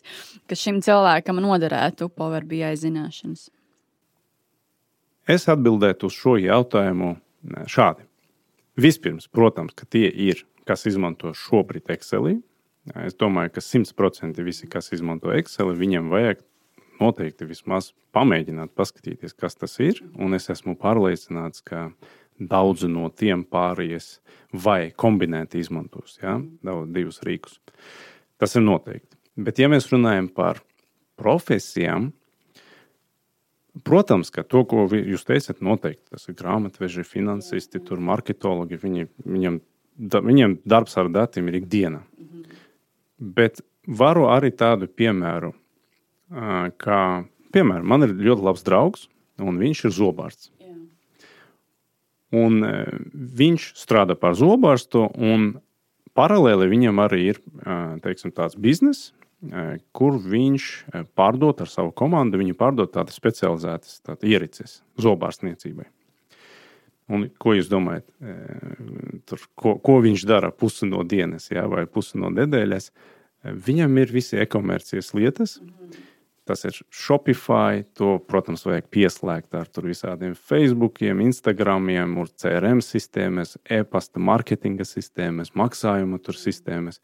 ka 0.50 0.58
šim 0.58 0.80
cilvēkam 0.84 1.42
noderētu 1.44 2.08
Power 2.16 2.46
BI 2.48 2.72
zināšanas? 2.80 3.50
Es 5.30 5.46
atbildētu 5.52 6.08
uz 6.08 6.16
šo 6.18 6.38
jautājumu 6.40 7.14
šādi. 7.70 8.08
Vispirms, 8.80 9.28
protams, 9.28 9.76
ka 9.76 9.86
tie 9.86 10.08
ir, 10.08 10.46
kas 10.66 10.88
izmanto 10.88 11.30
šobrīd 11.36 11.92
Excelī, 11.92 12.40
Es 12.90 13.14
domāju, 13.14 13.52
ka 13.54 13.62
100% 13.62 14.42
visi, 14.42 14.66
kas 14.66 14.90
izmanto 14.94 15.30
Excel, 15.36 15.70
viņiem 15.78 16.08
vajag 16.10 16.40
noteikti 16.98 17.46
vismaz 17.46 17.92
pamēģināt, 18.14 18.72
paskatīties, 18.74 19.36
kas 19.38 19.54
tas 19.58 19.78
ir. 19.82 20.00
Un 20.18 20.34
es 20.34 20.50
esmu 20.50 20.74
pārliecināts, 20.78 21.62
ka 21.62 21.92
daudzi 22.48 22.88
no 22.90 23.08
tiem 23.10 23.44
pāries 23.44 24.16
vai 24.52 24.92
kombinēti 24.96 25.60
izmantos 25.62 26.18
ja? 26.22 26.38
Divus 26.86 27.22
rīkus. 27.26 27.58
Tas 28.40 28.56
ir 28.58 28.64
noteikti. 28.66 29.16
Bet, 29.36 29.60
ja 29.62 29.70
mēs 29.72 29.88
runājam 29.92 30.28
par 30.34 30.60
profesijām, 31.20 32.10
Protams, 33.84 34.28
ka 34.28 34.42
to, 34.44 34.66
ko 34.68 34.84
jūs 34.92 35.22
teicat, 35.24 35.62
noteikti 35.64 36.12
tas 36.12 36.28
ir 36.28 36.36
grāmatveži, 36.36 37.06
finansisti, 37.08 37.80
tur 37.80 38.02
marketologi. 38.04 38.76
Viņi, 38.76 39.06
viņam, 39.24 39.56
da, 39.96 40.20
viņiem 40.20 40.58
darbs 40.68 40.98
ar 41.00 41.08
datiem 41.08 41.48
ir 41.48 41.56
ikdiena. 41.62 42.02
Mhm. 42.20 42.58
Bet 43.32 43.62
varu 43.88 44.26
arī 44.28 44.52
tādu 44.52 44.90
piemēru, 44.92 45.54
kā, 46.82 47.00
piemēram, 47.52 47.88
man 47.88 48.06
ir 48.06 48.12
ļoti 48.16 48.44
labs 48.44 48.64
draugs, 48.66 49.08
un 49.40 49.58
viņš 49.60 49.84
ir 49.88 49.96
zobārsts. 49.96 50.52
Un 52.32 52.62
viņš 53.12 53.72
strādā 53.76 54.16
par 54.16 54.36
zobārstu, 54.38 55.04
un 55.20 55.50
paralēli 56.16 56.70
viņam 56.70 57.02
arī 57.04 57.26
ir 57.34 57.40
teiksim, 58.04 58.32
tāds 58.32 58.56
bizness, 58.56 59.10
kur 59.92 60.16
viņš 60.16 60.68
pārdod 61.18 61.60
ar 61.64 61.68
savu 61.68 61.92
komandu. 61.92 62.40
Viņi 62.40 62.56
pārdod 62.56 62.92
tādas 62.94 63.18
specializētas 63.20 64.00
tāda 64.06 64.30
ierīces 64.30 64.80
zobārstniecībai. 65.02 65.88
Un, 67.12 67.26
ko 67.42 67.52
jūs 67.56 67.68
domājat? 67.68 68.06
Tur, 69.28 69.42
ko, 69.58 69.74
ko 69.82 69.98
viņš 70.04 70.24
dara 70.28 70.52
pusi 70.54 70.88
no 70.88 71.02
dienas 71.04 71.50
jā, 71.50 71.66
vai 71.68 71.84
pusi 71.90 72.20
no 72.22 72.30
nedēļas? 72.32 72.88
Viņam 73.66 73.98
ir 73.98 74.14
visi 74.14 74.38
e-komercijas 74.38 75.10
lietas. 75.18 75.58
Tas 76.48 76.64
ir 76.66 76.74
Shopify. 76.90 77.84
To, 77.98 78.16
protams, 78.18 78.64
vajag 78.66 78.88
pieslēgt 78.90 79.54
ar 79.54 79.68
visādiem 79.86 80.34
Facebook, 80.34 80.98
Instagram, 81.02 81.86
CRM 82.34 82.82
sistēmas, 82.82 83.56
e-pasta 83.70 84.22
marketinga 84.22 84.86
sistēmas, 84.88 85.54
maksājumu 85.58 86.18
sistēmas. 86.34 87.00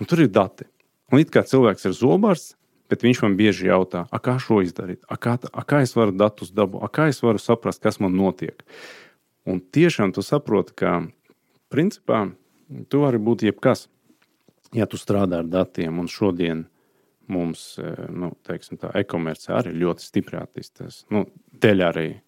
Un 0.00 0.10
tur 0.10 0.24
ir 0.24 0.32
dati. 0.34 0.66
Un 1.12 1.22
it 1.22 1.30
kā 1.30 1.44
cilvēks 1.46 1.86
ir 1.86 1.94
zobārsts, 1.94 2.56
bet 2.90 3.04
viņš 3.04 3.22
man 3.24 3.36
bieži 3.38 3.68
jautā, 3.70 4.04
kā 4.22 4.36
šo 4.42 4.60
izdarīt, 4.64 5.04
a 5.08 5.16
kā, 5.16 5.36
a 5.38 5.62
kā 5.64 5.82
es 5.84 5.94
varu 5.96 6.14
datus 6.16 6.50
dabūt, 6.54 6.84
kā 6.92 7.08
es 7.12 7.22
varu 7.22 7.38
saprast, 7.38 7.82
kas 7.82 8.00
man 8.02 8.16
notiek. 8.16 8.64
Un 9.46 9.60
tiešām 9.60 10.14
tu 10.16 10.24
saproti, 10.24 10.74
ka 10.74 11.04
principā 11.72 12.26
tu 12.88 13.04
vari 13.04 13.20
būt 13.20 13.44
jebkas, 13.46 13.88
ja 14.74 14.88
tu 14.90 14.98
strādā 14.98 15.42
ar 15.42 15.48
datiem. 15.48 15.98
Un 16.00 16.08
šodien 16.10 16.64
mums, 17.32 17.64
e, 17.80 17.90
nu, 18.12 18.32
teiksim, 18.46 18.78
tā 18.80 18.90
e-komercija 19.00 19.58
arī 19.60 19.74
ļoti 19.80 20.04
stipri 20.04 20.38
attīstās. 20.40 21.02
Nu, 21.14 21.24
dēļ 21.62 21.84
arī 21.86 22.08
e, 22.14 22.18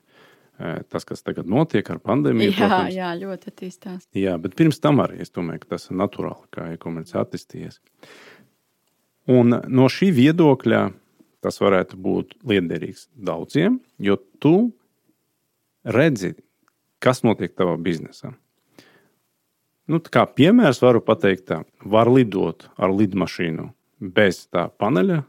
tas, 0.90 1.06
kas 1.08 1.24
tagad 1.26 1.48
notiek 1.50 1.88
ar 1.92 2.00
pandēmiju. 2.04 2.52
Jā, 2.52 2.58
protams. 2.60 2.96
jā, 2.96 3.10
ļoti 3.20 3.52
attīstās. 3.52 4.06
Jā, 4.16 4.36
bet 4.42 4.56
pirms 4.58 4.80
tam 4.82 5.02
arī 5.04 5.20
es 5.24 5.34
domāju, 5.34 5.64
ka 5.64 5.76
tas 5.76 5.90
ir 5.90 6.00
naturāli, 6.00 6.48
kā 6.54 6.70
e-komercija 6.74 7.24
attīstījies. 7.24 7.80
Un 9.36 9.58
no 9.66 9.90
šī 9.90 10.12
viedokļa 10.14 10.82
tas 11.44 11.60
varētu 11.62 11.98
būt 12.02 12.34
liederīgs 12.46 13.06
daudziem, 13.14 13.80
jo 14.02 14.16
tu 14.42 14.56
redzi, 15.86 16.34
kas 17.02 17.22
notiek 17.26 17.54
tavā 17.54 17.76
biznesā. 17.78 18.32
Nu, 19.86 20.00
kā 20.02 20.24
piemērs 20.26 20.80
varu 20.82 21.02
pateikt, 21.04 21.46
tā, 21.46 21.60
var 21.86 22.10
lidot 22.10 22.66
ar 22.74 22.90
lidmašīnu 22.90 23.68
bez 24.00 24.44
tā 24.52 24.66
paneļa, 24.80 25.22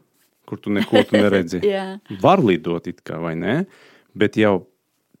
kur 0.48 0.60
tu 0.62 0.72
neko 0.72 1.04
tu 1.08 1.18
neredzi. 1.18 1.62
Var 2.24 2.44
lidot 2.44 2.88
kā 3.04 3.20
vai 3.22 3.34
nē, 3.38 3.60
bet 4.18 4.38
jau 4.40 4.68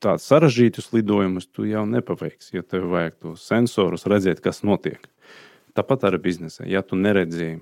tādus 0.02 0.28
sarežģītus 0.30 0.92
lidojumus 0.94 1.48
tu 1.50 1.66
jau 1.68 1.84
nepaveiksi, 1.88 2.58
jo 2.58 2.62
tev 2.62 2.86
vajag 2.92 3.16
tos 3.18 3.46
sensorus 3.48 4.06
redzēt, 4.06 4.42
kas 4.44 4.62
notiek. 4.62 5.02
Tāpat 5.74 6.06
arī 6.08 6.20
biznesā. 6.28 6.66
Ja 6.70 6.84
tu 6.86 6.98
neredzi 6.98 7.56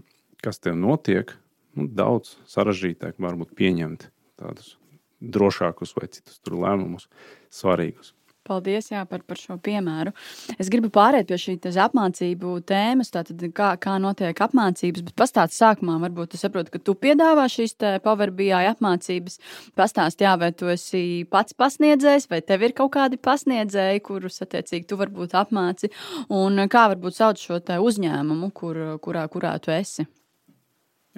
kas 0.44 0.60
tev 0.62 0.76
notiek, 0.78 1.32
nu, 1.76 1.88
daudz 1.88 2.36
sarežģītāk 2.50 3.20
varbūt 3.22 3.54
pieņemt 3.58 4.08
tādus 4.40 4.76
drošākus 5.20 5.94
vai 5.96 6.10
citus 6.12 6.40
lēmumus, 6.46 7.08
svarīgus. 7.52 8.12
Paldies 8.46 8.90
jā, 8.92 9.02
par, 9.08 9.22
par 9.26 9.40
šo 9.40 9.56
piemēru. 9.62 10.12
Es 10.60 10.70
gribu 10.72 10.90
pāriet 10.94 11.28
pie 11.30 11.38
šīs 11.40 11.78
apmācību 11.86 12.56
tēmas, 12.66 13.10
tātad, 13.14 13.42
kā, 13.56 13.72
kā 13.82 13.96
notiek 14.02 14.38
apmācības. 14.46 15.04
Bet 15.08 15.16
pastāstiet 15.18 15.58
sākumā, 15.58 15.98
varbūt 16.04 16.36
jūs 16.36 16.46
saprotat, 16.46 16.72
ka 16.74 16.82
tu 16.82 16.96
piedāvā 16.98 17.46
šīs 17.52 17.76
Power 18.04 18.32
BI 18.34 18.52
apmācības. 18.56 19.40
Pastāstiet, 19.78 20.26
jā, 20.26 20.34
vai 20.40 20.52
tu 20.56 20.70
esi 20.72 21.24
pats 21.30 21.56
pasniedzējs, 21.58 22.28
vai 22.30 22.42
tev 22.46 22.66
ir 22.68 22.76
kaut 22.76 22.94
kādi 22.96 23.20
pasniedzēji, 23.20 24.04
kurus 24.06 24.42
attiecīgi 24.44 24.88
tu 24.90 24.98
varbūt 25.00 25.36
apmāci, 25.38 25.90
un 26.32 26.66
kā 26.70 26.86
varbūt 26.94 27.18
sauc 27.18 27.42
šo 27.42 27.60
uzņēmumu, 27.60 28.52
kur, 28.54 28.82
kurā, 29.02 29.26
kurā 29.32 29.56
tu 29.62 29.74
esi. 29.74 30.06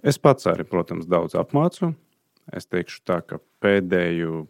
Es 0.03 0.19
pats 0.23 0.47
arī, 0.47 0.65
protams, 0.69 1.09
daudz 1.11 1.35
apmācu. 1.39 1.93
Es 2.55 2.69
teikšu 2.71 3.03
tā, 3.05 3.19
ka 3.27 3.41
pēdējo 3.63 4.47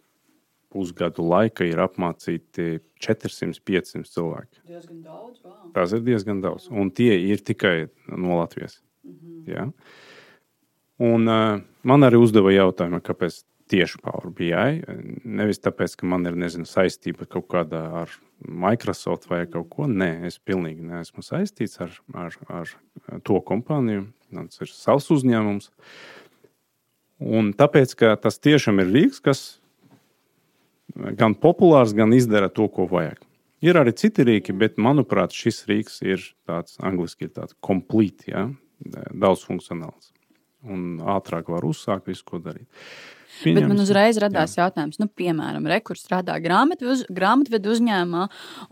pusgadu 0.72 1.24
laika 1.24 1.66
ir 1.66 1.80
apmācīti 1.82 2.78
400-500 3.04 4.04
cilvēki. 4.12 4.62
Diezgan 4.68 5.02
daudz, 5.04 5.40
wow. 5.44 5.70
Tas 5.74 5.94
ir 5.96 6.04
diezgan 6.06 6.42
daudz. 6.44 6.68
Un 6.70 6.92
tie 6.94 7.14
ir 7.16 7.42
tikai 7.44 7.88
no 8.08 8.40
Latvijas. 8.40 8.82
Mm 9.04 9.14
-hmm. 9.14 9.50
ja? 9.52 9.68
Un, 10.98 11.28
uh, 11.28 11.60
man 11.82 12.00
arī 12.02 12.18
uzdeva 12.18 12.50
jautājumu, 12.52 13.00
kāpēc 13.00 13.44
tieši 13.68 14.00
Power 14.02 14.30
BI. 14.34 14.52
Nevis 15.24 15.60
tāpēc, 15.60 15.96
ka 16.00 16.06
man 16.06 16.26
ir 16.26 16.36
nezinu, 16.36 16.66
saistība 16.68 17.28
kaut 17.30 17.48
kāda 17.52 17.82
ar 18.02 18.14
Microsoft 18.38 19.28
vai 19.30 19.46
kaut 19.50 19.68
ko. 19.72 19.86
Nē, 19.86 20.26
es 20.26 20.38
pilnīgi 20.38 20.84
neesmu 20.88 21.22
saistīts 21.22 21.80
ar, 21.84 21.94
ar, 22.14 22.34
ar 22.48 22.74
to 23.24 23.40
kompāniju. 23.40 24.08
Tas 24.34 24.60
ir 24.64 24.72
savs 24.72 25.10
uzņēmums. 25.14 25.70
Un 27.18 27.52
tāpēc, 27.58 27.94
ka 27.98 28.16
tas 28.20 28.38
tiešām 28.38 28.82
ir 28.82 28.92
rīks, 28.94 29.22
kas 29.24 29.60
gan 30.94 31.34
populārs, 31.38 31.94
gan 31.96 32.14
izdara 32.16 32.50
to, 32.52 32.68
ko 32.72 32.86
vajag. 32.90 33.20
Ir 33.64 33.78
arī 33.80 33.92
citi 33.98 34.22
rīki, 34.22 34.54
bet 34.54 34.78
manuprāt, 34.78 35.34
šis 35.34 35.64
rīks 35.66 35.98
ir 36.06 36.22
tāds 36.46 36.78
angļuiski 36.78 37.30
tāds 37.34 37.56
complete, 37.64 38.30
ja? 38.30 38.46
daudz 39.10 39.42
funkcionāls. 39.48 40.12
Un 40.62 41.00
ātrāk 41.02 41.50
var 41.50 41.66
uzsākt 41.66 42.06
visu, 42.10 42.22
ko 42.26 42.38
darīt. 42.42 42.68
Pieņems. 43.38 43.60
Bet 43.60 43.70
man 43.70 43.82
uzreiz 43.82 44.18
radās 44.22 44.56
jā. 44.56 44.64
jautājums, 44.64 44.98
nu, 44.98 45.06
piemēram, 45.20 45.66
rekurs 45.70 46.02
strādā 46.02 46.38
grāmatvedu, 46.42 47.06
grāmatvedu 47.14 47.70
uzņēmumā, 47.74 48.24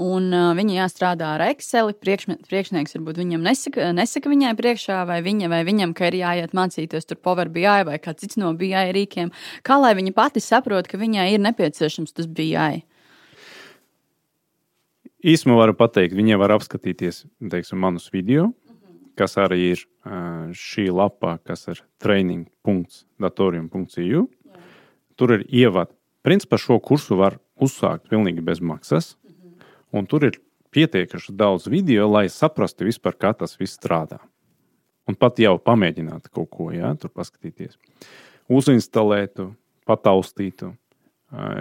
un 0.02 0.26
uh, 0.32 0.48
viņi 0.58 0.78
jāstrādā 0.80 1.34
ar 1.36 1.44
Excel. 1.50 1.92
Priekšnieks 1.94 2.98
varbūt 2.98 3.20
viņam 3.22 3.46
nesaka, 3.46 3.92
nesaka 3.94 4.32
viņai 4.32 4.54
priekšā, 4.58 5.04
vai, 5.08 5.20
viņa, 5.26 5.52
vai 5.52 5.62
viņam, 5.68 5.94
ka 5.96 6.10
ir 6.10 6.18
jāiet 6.22 6.56
mācīties 6.56 7.06
tur 7.06 7.20
Power 7.22 7.48
BI 7.52 7.86
vai 7.86 8.00
kā 8.02 8.16
cits 8.18 8.40
no 8.40 8.50
BI 8.58 8.90
rīkiem. 8.96 9.30
Kā 9.66 9.78
lai 9.82 9.94
viņa 9.98 10.16
pati 10.16 10.42
saprot, 10.42 10.90
ka 10.90 10.98
viņai 10.98 11.30
ir 11.36 11.46
nepieciešams 11.46 12.16
tas 12.16 12.26
BI? 12.26 12.82
Īsumā 15.26 15.56
varu 15.58 15.74
pateikt, 15.74 16.14
viņa 16.14 16.36
var 16.38 16.52
apskatīties 16.54 17.24
teiksim, 17.50 17.80
manus 17.82 18.06
video, 18.14 18.52
kas 19.18 19.34
arī 19.40 19.72
ir 19.72 19.80
šī 20.54 20.84
lapā, 20.94 21.42
kas 21.42 21.66
ir 21.72 21.80
training.datorium.eu. 22.02 24.26
Tur 25.16 25.38
ir 25.38 25.46
ievad. 25.48 25.92
Principā 26.26 26.58
šo 26.60 26.78
kursu 26.82 27.16
var 27.18 27.38
uzsākt 27.62 28.10
pilnīgi 28.10 28.44
bez 28.44 28.60
maksas. 28.60 29.14
Un 29.94 30.08
tur 30.10 30.26
ir 30.28 30.40
pietiekami 30.74 31.36
daudz 31.38 31.68
video, 31.72 32.08
lai 32.10 32.26
saprastu 32.32 32.88
vispār, 32.88 33.16
kā 33.16 33.32
tas 33.36 33.56
viss 33.60 33.78
strādā. 33.78 34.18
Un 35.06 35.14
pat 35.14 35.38
jau 35.38 35.54
pamēģināt 35.62 36.28
kaut 36.34 36.50
ko, 36.50 36.72
ja, 36.74 36.90
tur 36.98 37.12
paskatīties. 37.14 37.78
Uzinstalētu, 38.50 39.52
pataustītu. 39.86 40.72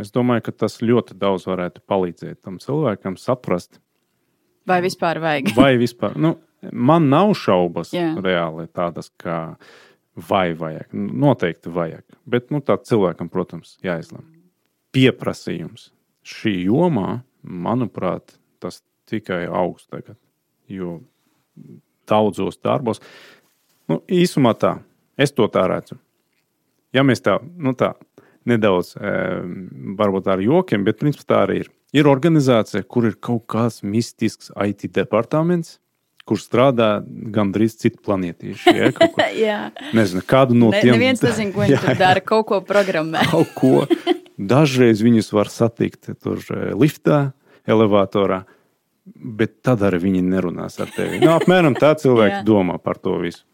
Es 0.01 0.11
domāju, 0.13 0.47
ka 0.47 0.53
tas 0.65 0.79
ļoti 0.81 1.17
daudz 1.17 1.45
varētu 1.49 1.81
palīdzēt 1.89 2.41
tam 2.45 2.57
cilvēkam 2.61 3.17
saprast, 3.21 3.79
vai 4.67 4.81
vispār 4.85 5.21
vajag. 5.21 5.53
vai 5.57 5.75
vispār. 5.81 6.17
Nu, 6.17 6.35
man 6.71 7.09
nav 7.09 7.33
šaubas 7.37 7.93
yeah. 7.93 8.17
reāli 8.21 8.67
tādas, 8.73 9.11
kā 9.21 9.55
vai 10.15 10.53
vajag. 10.57 10.93
Noteikti 10.93 11.71
vajag. 11.73 12.03
Bet 12.25 12.51
nu, 12.53 12.61
tā 12.63 12.77
cilvēkam, 12.81 13.29
protams, 13.31 13.75
jāizlemj. 13.85 14.27
Pieprasījums 14.95 15.89
šī 16.25 16.55
jomā, 16.69 17.19
manuprāt, 17.43 18.37
tas 18.63 18.81
tikai 19.09 19.45
augsts 19.45 19.91
tagad. 19.91 20.17
Jo 20.71 20.99
daudzos 22.09 22.57
darbos, 22.63 23.01
nu, 23.89 23.99
īsumā 24.09 24.55
tā, 24.57 24.77
es 25.17 25.33
to 25.35 25.47
tā 25.51 25.65
redzu. 25.69 25.97
Ja 26.95 27.03
mēs 27.05 27.21
tā, 27.25 27.37
nu, 27.41 27.75
tā 27.77 27.93
nedaudz, 28.47 28.93
varbūt 29.99 30.29
ar 30.31 30.43
jokiem, 30.43 30.85
bet 30.85 31.01
principā 31.01 31.27
tā 31.33 31.41
arī 31.45 31.63
ir. 31.63 31.71
Ir 31.95 32.09
organizācija, 32.11 32.83
kur 32.83 33.07
ir 33.07 33.15
kaut 33.23 33.45
kāds 33.51 33.81
mistisks 33.85 34.51
IT 34.61 34.89
departaments, 34.95 35.79
kur 36.25 36.41
strādā 36.41 36.89
gandrīz 37.05 37.77
citi 37.77 37.99
planētieši. 38.01 38.73
Ja, 38.73 38.89
ko, 38.95 39.07
nezinu, 39.97 40.23
kādu 40.25 40.57
no 40.57 40.71
ne, 40.73 40.81
tiem 40.81 40.97
neviens 40.97 41.23
nezina, 41.23 41.53
ko 41.53 41.63
viņi 41.63 41.79
tur 41.85 41.99
dara, 42.01 42.23
kaut 42.25 42.47
ko 42.49 42.61
programmē. 42.65 43.25
kaut 43.33 43.53
ko. 43.57 43.73
Dažreiz 44.35 45.03
viņus 45.05 45.31
var 45.35 45.51
satikt 45.53 46.11
tur 46.23 46.41
eh, 46.49 46.71
liftā, 46.75 47.29
elevatorā, 47.69 48.43
bet 49.05 49.59
tad 49.65 49.85
arī 49.85 50.01
viņi 50.07 50.23
nerunās 50.25 50.79
ar 50.81 50.91
tevi. 50.93 51.21
Nu, 51.21 51.35
apmēram 51.37 51.77
tā 51.77 51.93
cilvēki 52.01 52.41
domā 52.47 52.79
par 52.81 52.99
to 53.01 53.19
visu. 53.21 53.45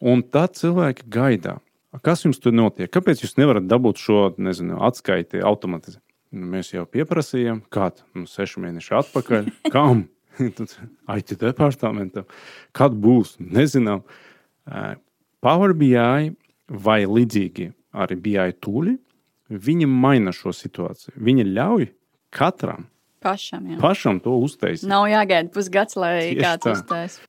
Un 0.00 0.24
tad 0.24 0.56
cilvēki 0.56 1.04
gaida. 1.12 1.58
Kas 2.06 2.22
jums 2.24 2.38
tur 2.40 2.54
notiek? 2.54 2.88
Kāpēc 2.88 3.24
jūs 3.24 3.34
nevarat 3.36 3.66
dabūt 3.68 3.98
šo 4.00 4.20
nezinu, 4.40 4.78
atskaiti 4.86 5.42
automatizēt? 5.44 6.00
Nu, 6.30 6.46
mēs 6.52 6.70
jau 6.70 6.84
pieprasījām, 6.86 7.64
kādu 7.74 8.06
nu, 8.14 8.24
sešu 8.30 8.62
mēnešu 8.62 8.94
atpakaļ. 9.00 9.50
Kam? 9.74 10.06
IT 11.18 11.36
departamentam. 11.40 12.28
Kad 12.76 12.96
būs? 12.96 13.36
Nezinām. 13.40 14.04
Power 15.40 15.74
BI 15.74 16.30
vai 16.70 17.00
līdzīgi 17.08 17.70
arī 17.96 18.16
BI 18.22 18.50
tūļi, 18.62 18.94
viņi 19.50 19.88
maina 19.90 20.34
šo 20.34 20.52
situāciju. 20.54 21.16
Viņi 21.18 21.48
ļauj 21.50 21.90
katram 22.34 22.86
pašam, 23.20 23.66
jā. 23.72 23.78
pašam 23.80 24.20
to 24.22 24.36
uztaisīt. 24.40 24.88
Nav 24.90 25.08
jāgaida 25.10 25.52
pusgads, 25.54 25.98
lai 26.00 26.14
Tieši 26.30 26.40
kāds 26.44 26.70
uztaisītu. 26.74 27.26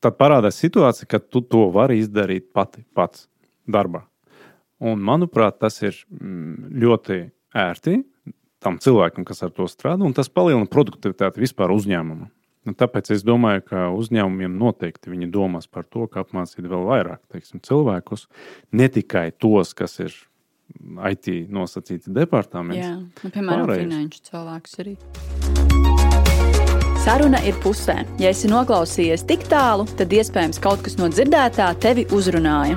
Tad 0.00 0.16
parādās 0.16 0.56
situācija, 0.62 1.08
ka 1.10 1.20
tu 1.20 1.42
to 1.44 1.66
vari 1.74 1.98
izdarīt 2.00 2.48
pati, 2.56 2.82
pats 2.96 3.26
darbā. 3.68 4.06
Un, 4.80 5.02
manuprāt, 5.04 5.58
tas 5.60 5.76
ir 5.82 5.92
mm, 6.08 6.70
ļoti 6.80 7.18
ērti 7.60 7.98
tam 8.64 8.78
cilvēkam, 8.80 9.26
kas 9.28 9.44
ar 9.44 9.52
to 9.56 9.66
strādā, 9.68 10.04
un 10.04 10.16
tas 10.16 10.32
palielina 10.32 10.68
produktivitāti 10.72 11.42
vispār 11.42 11.72
uzņēmumam. 11.74 12.30
Nu, 12.68 12.74
tāpēc 12.76 13.08
es 13.14 13.22
domāju, 13.24 13.62
ka 13.70 13.86
uzņēmumiem 13.96 14.58
noteikti 14.60 15.12
viņi 15.12 15.30
domās 15.32 15.64
par 15.70 15.86
to, 15.88 16.04
kā 16.12 16.20
apmācīt 16.26 16.66
vēl 16.68 16.84
vairāk 16.90 17.22
teiksim, 17.32 17.62
cilvēkus, 17.64 18.26
ne 18.76 18.88
tikai 18.92 19.30
tos, 19.32 19.72
kas 19.76 19.96
ir 20.04 20.12
IT 21.08 21.48
nosacīti 21.50 22.12
departaments. 22.14 22.82
Jā, 22.82 22.92
nu, 23.00 23.30
piemēram, 23.32 23.64
pārējus. 23.64 23.84
finanšu 23.86 24.20
cilvēkus 24.28 24.78
arī. 24.84 24.94
Saruna 27.00 27.40
ir 27.48 27.56
pusē. 27.64 28.02
Ja 28.20 28.28
esi 28.28 28.50
noklausījies 28.52 29.24
tik 29.24 29.48
tālu, 29.48 29.88
tad 29.96 30.12
iespējams 30.12 30.60
kaut 30.60 30.84
kas 30.84 31.00
no 31.00 31.08
dzirdētā 31.08 31.72
tevi 31.80 32.04
uzrunāja. 32.12 32.76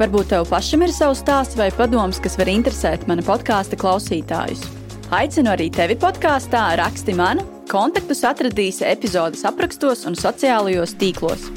Varbūt 0.00 0.32
tev 0.34 0.48
pašam 0.50 0.82
ir 0.82 0.90
savs 0.90 1.22
stāsts 1.22 1.54
vai 1.54 1.70
padoms, 1.78 2.18
kas 2.18 2.34
var 2.40 2.50
interesēt 2.50 3.06
mana 3.06 3.22
podkāstu 3.22 3.78
klausītājus. 3.78 4.66
Aicinu 5.14 5.54
arī 5.54 5.70
tevi 5.70 5.94
podkāstā, 5.94 6.72
raksti 6.80 7.14
man, 7.14 7.38
kontaktus 7.70 8.22
atradīsi 8.26 8.84
epizodes 8.88 9.44
aprakstos 9.48 10.04
un 10.08 10.16
sociālajos 10.18 10.94
tīklos. 11.00 11.48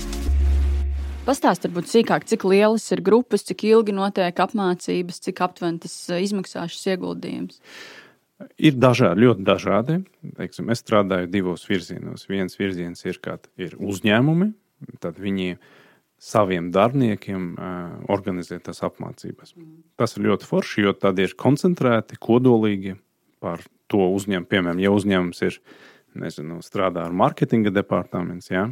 Pastāst, 1.27 1.65
varbūt 1.67 1.89
sīkāk, 1.91 2.23
cik 2.29 2.45
lielas 2.47 2.85
ir 2.95 3.01
grupas, 3.03 3.43
cik 3.47 3.65
ilgi 3.67 3.95
notiek 3.95 4.37
apmācības, 4.39 5.19
cik 5.25 5.41
aptuveni 5.43 5.81
tas 5.83 5.95
eh, 6.07 6.21
izmaksā 6.23 6.63
šis 6.71 6.93
ieguldījums. 6.93 7.59
Ir 8.61 8.77
dažādi, 8.77 9.25
ļoti 9.25 9.43
dažādi. 9.43 9.97
Teiksim, 10.37 10.69
es 10.71 10.83
strādāju 10.83 11.27
divos 11.33 11.65
virzienos. 11.67 12.27
Viens 12.29 12.55
virziens 12.59 13.01
ir, 13.03 13.17
ir 13.57 13.73
uzņēmumi, 13.81 14.51
tad 15.01 15.17
viņi 15.19 15.57
saviem 16.21 16.69
darbiniekiem 16.73 17.49
organizēt 18.13 18.67
tās 18.69 18.83
apmācības. 18.85 19.55
Tas 19.97 20.15
ir 20.17 20.29
ļoti 20.29 20.47
forši, 20.49 20.85
jo 20.85 20.93
tad 20.97 21.19
ir 21.21 21.33
koncentrēti, 21.37 22.17
kodolīgi 22.21 22.95
par 23.41 23.65
to 23.91 24.05
uzņēmumu. 24.13 24.49
Piemēram, 24.49 24.81
ja 24.85 24.93
uzņēmums 24.93 25.43
ir 25.49 25.59
nezinu, 26.19 26.59
strādā 26.65 27.05
ar 27.07 27.15
marketinga 27.15 27.71
departaments, 27.73 28.51
ja, 28.51 28.67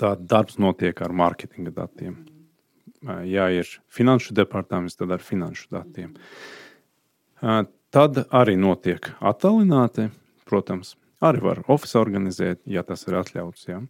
tad 0.00 0.26
darbs 0.28 0.58
notiek 0.62 1.00
ar 1.02 1.14
marketinga 1.16 1.72
datiem. 1.76 2.18
Ja 3.28 3.46
ir 3.52 3.68
finanšu 3.92 4.34
departaments, 4.34 4.96
tad 4.98 5.12
ar 5.14 5.22
finanšu 5.22 5.68
datiem. 5.70 6.14
Tad 7.94 8.22
arī 8.34 8.56
notiek 8.58 9.12
attālināti, 9.20 10.08
protams, 10.48 10.96
arī 11.22 11.44
var 11.44 11.62
oficiāli 11.68 12.02
organizēt, 12.02 12.62
ja 12.66 12.82
tas 12.86 13.06
ir 13.06 13.18
atļauts. 13.20 13.68
Ja. 13.68 13.80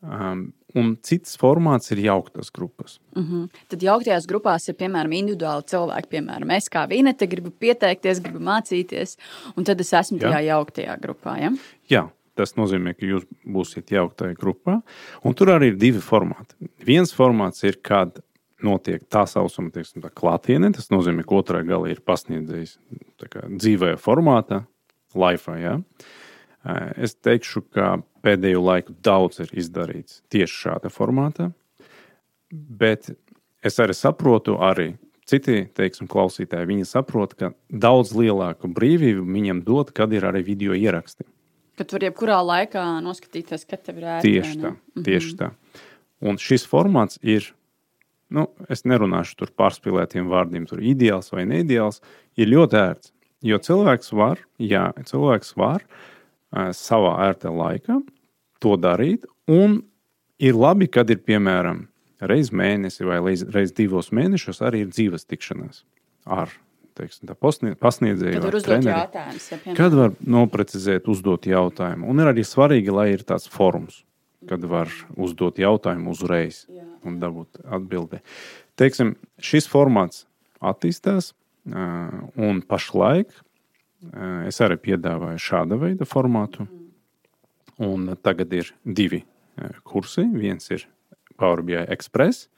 Um, 0.00 0.46
un 0.78 0.94
cits 1.04 1.34
formāts 1.36 1.90
ir 1.92 2.00
jauktas 2.06 2.48
grupas. 2.54 2.98
Uh 3.14 3.22
mhm. 3.22 3.42
-huh. 3.42 3.64
Tad 3.68 3.82
jauktajās 3.82 4.26
grupās 4.26 4.68
ir 4.68 4.74
piemēram 4.74 5.12
individuāli 5.12 5.66
cilvēki. 5.66 6.08
Piemēram, 6.14 6.56
es 6.56 6.68
kā 6.68 6.86
vīnete 6.88 7.28
gribu 7.28 7.50
pieteikties, 7.50 8.22
gribu 8.22 8.38
mācīties, 8.38 9.16
un 9.56 9.64
tad 9.64 9.80
es 9.80 9.92
esmu 9.92 10.18
tajā 10.18 10.40
jauktajā 10.40 10.96
grupā. 11.00 11.38
Ja? 11.40 11.52
Jā. 11.88 12.08
Tas 12.34 12.54
nozīmē, 12.56 12.94
ka 12.96 13.04
jūs 13.04 13.26
būsiet 13.44 13.90
jauktajā 13.90 14.34
grupā. 14.38 14.82
Un 15.24 15.34
tur 15.34 15.48
arī 15.48 15.72
ir 15.72 15.76
divi 15.76 15.98
formāti. 15.98 16.54
Viens 16.86 17.12
formāts 17.12 17.64
ir, 17.64 17.76
kad 17.82 18.20
notiek 18.62 19.02
tā 19.10 19.26
saucamā 19.28 20.10
klātienē. 20.14 20.72
Tas 20.72 20.88
nozīmē, 20.92 21.24
ka 21.26 21.34
otrā 21.40 21.62
galā 21.66 21.90
ir 21.90 22.00
pasniedzējis 22.00 22.78
dzīvē 23.58 23.96
formātā, 24.00 24.64
live. 25.14 25.56
Ja? 25.60 25.76
Es 27.00 27.14
teikšu, 27.16 27.62
ka 27.72 27.94
pēdējo 28.24 28.60
laiku 28.60 28.94
daudz 29.04 29.40
ir 29.40 29.52
izdarīts 29.62 30.20
tieši 30.32 30.58
šāda 30.66 30.90
formātā, 30.92 31.48
bet 32.50 33.08
es 33.64 33.78
arī 33.80 33.96
saprotu, 33.96 34.58
arī 34.60 34.92
citi 35.30 35.62
teiksim, 35.76 36.08
klausītāji, 36.10 36.68
viņi 36.68 36.88
saprot, 36.90 37.32
ka 37.38 37.52
daudz 37.70 38.12
lielāku 38.18 38.68
brīvību 38.76 39.24
viņam 39.24 39.62
dod, 39.64 39.94
kad 39.96 40.12
ir 40.12 40.26
arī 40.28 40.42
video 40.50 40.76
ieraksti. 40.76 41.24
Kad 41.80 41.94
var 41.96 42.04
jebkurā 42.10 42.42
laikā 42.44 42.84
noskatīties, 43.06 43.64
kad 43.70 43.86
tev 43.86 44.02
ir 44.02 44.10
ērti. 44.18 44.34
Tieši 44.34 44.60
tā, 44.60 44.74
mhm. 44.74 45.06
tieši 45.06 45.32
tā. 45.40 45.50
Un 46.20 46.36
šis 46.36 46.66
formāts 46.68 47.16
ir, 47.24 47.46
nu, 48.28 48.50
es 48.68 48.84
nerunāšu 48.84 49.38
tur 49.40 49.54
pārspīlētiem 49.56 50.28
vārdiem, 50.28 50.68
tur 50.68 50.84
ideāls 50.84 51.32
vai 51.32 51.46
neideāls, 51.48 52.02
ir 52.36 52.52
ļoti 52.52 52.80
ērts. 52.82 53.14
Jo 53.40 53.56
cilvēks 53.64 54.10
var, 54.12 54.42
jā, 54.60 54.90
cilvēks 55.08 55.54
var 55.56 55.80
uh, 55.80 56.08
savā 56.76 57.14
ērtā 57.28 57.52
laikā 57.54 58.00
to 58.62 58.76
darīt. 58.80 59.26
Un 59.50 59.80
ir 60.42 60.58
labi, 60.58 60.88
kad 60.90 61.10
ir 61.10 61.22
piemēram 61.26 61.86
reizes 62.20 62.52
mēnesī 62.52 63.06
vai 63.08 63.20
reizes 63.22 63.76
divos 63.76 64.10
mēnešos 64.14 64.60
arī 64.66 64.84
ir 64.84 64.92
dzīves 64.92 65.26
tikšanās 65.28 65.84
ar 66.28 66.52
teiksim, 66.98 67.32
pasniedzēju. 67.80 68.36
Kad 68.36 68.44
var 68.44 68.58
uzdot 68.58 68.86
jautājumus. 68.90 69.48
Ja, 69.50 69.74
kad 69.78 69.96
var 69.96 70.14
noprecizēt, 70.36 71.10
uzdot 71.10 71.48
jautājumu. 71.48 72.08
Un 72.10 72.22
ir 72.22 72.30
arī 72.32 72.44
svarīgi, 72.46 72.92
lai 72.94 73.10
ir 73.14 73.24
tāds 73.26 73.48
forums, 73.50 74.02
kad 74.50 74.64
var 74.68 74.92
uzdot 75.16 75.60
jautājumu 75.60 76.12
uzreiz 76.12 76.64
Jā. 76.68 76.84
un 77.06 77.20
dabūt 77.22 77.62
atbildi. 77.64 78.20
Teiksim, 78.80 79.14
šis 79.40 79.68
formāts 79.70 80.26
attīstās, 80.60 81.32
un 81.70 82.60
pašlaik 82.68 83.32
Es 84.48 84.60
arī 84.64 84.78
piedāvāju 84.80 85.40
šāda 85.44 85.76
veida 85.80 86.06
formātu. 86.08 86.64
Un 87.80 88.08
tagad 88.24 88.52
ir 88.56 88.72
divi 88.84 89.22
kursi. 89.84 90.24
Viens 90.32 90.70
ir 90.72 90.86
Power 91.40 91.62
BI 91.64 91.84
Express. 91.92 92.48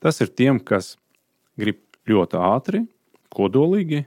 Tas 0.00 0.20
ir 0.20 0.32
tiem, 0.36 0.60
kas 0.60 0.94
grib 1.60 1.80
ļoti 2.08 2.40
ātri, 2.40 2.82
kodolīgi 3.32 4.04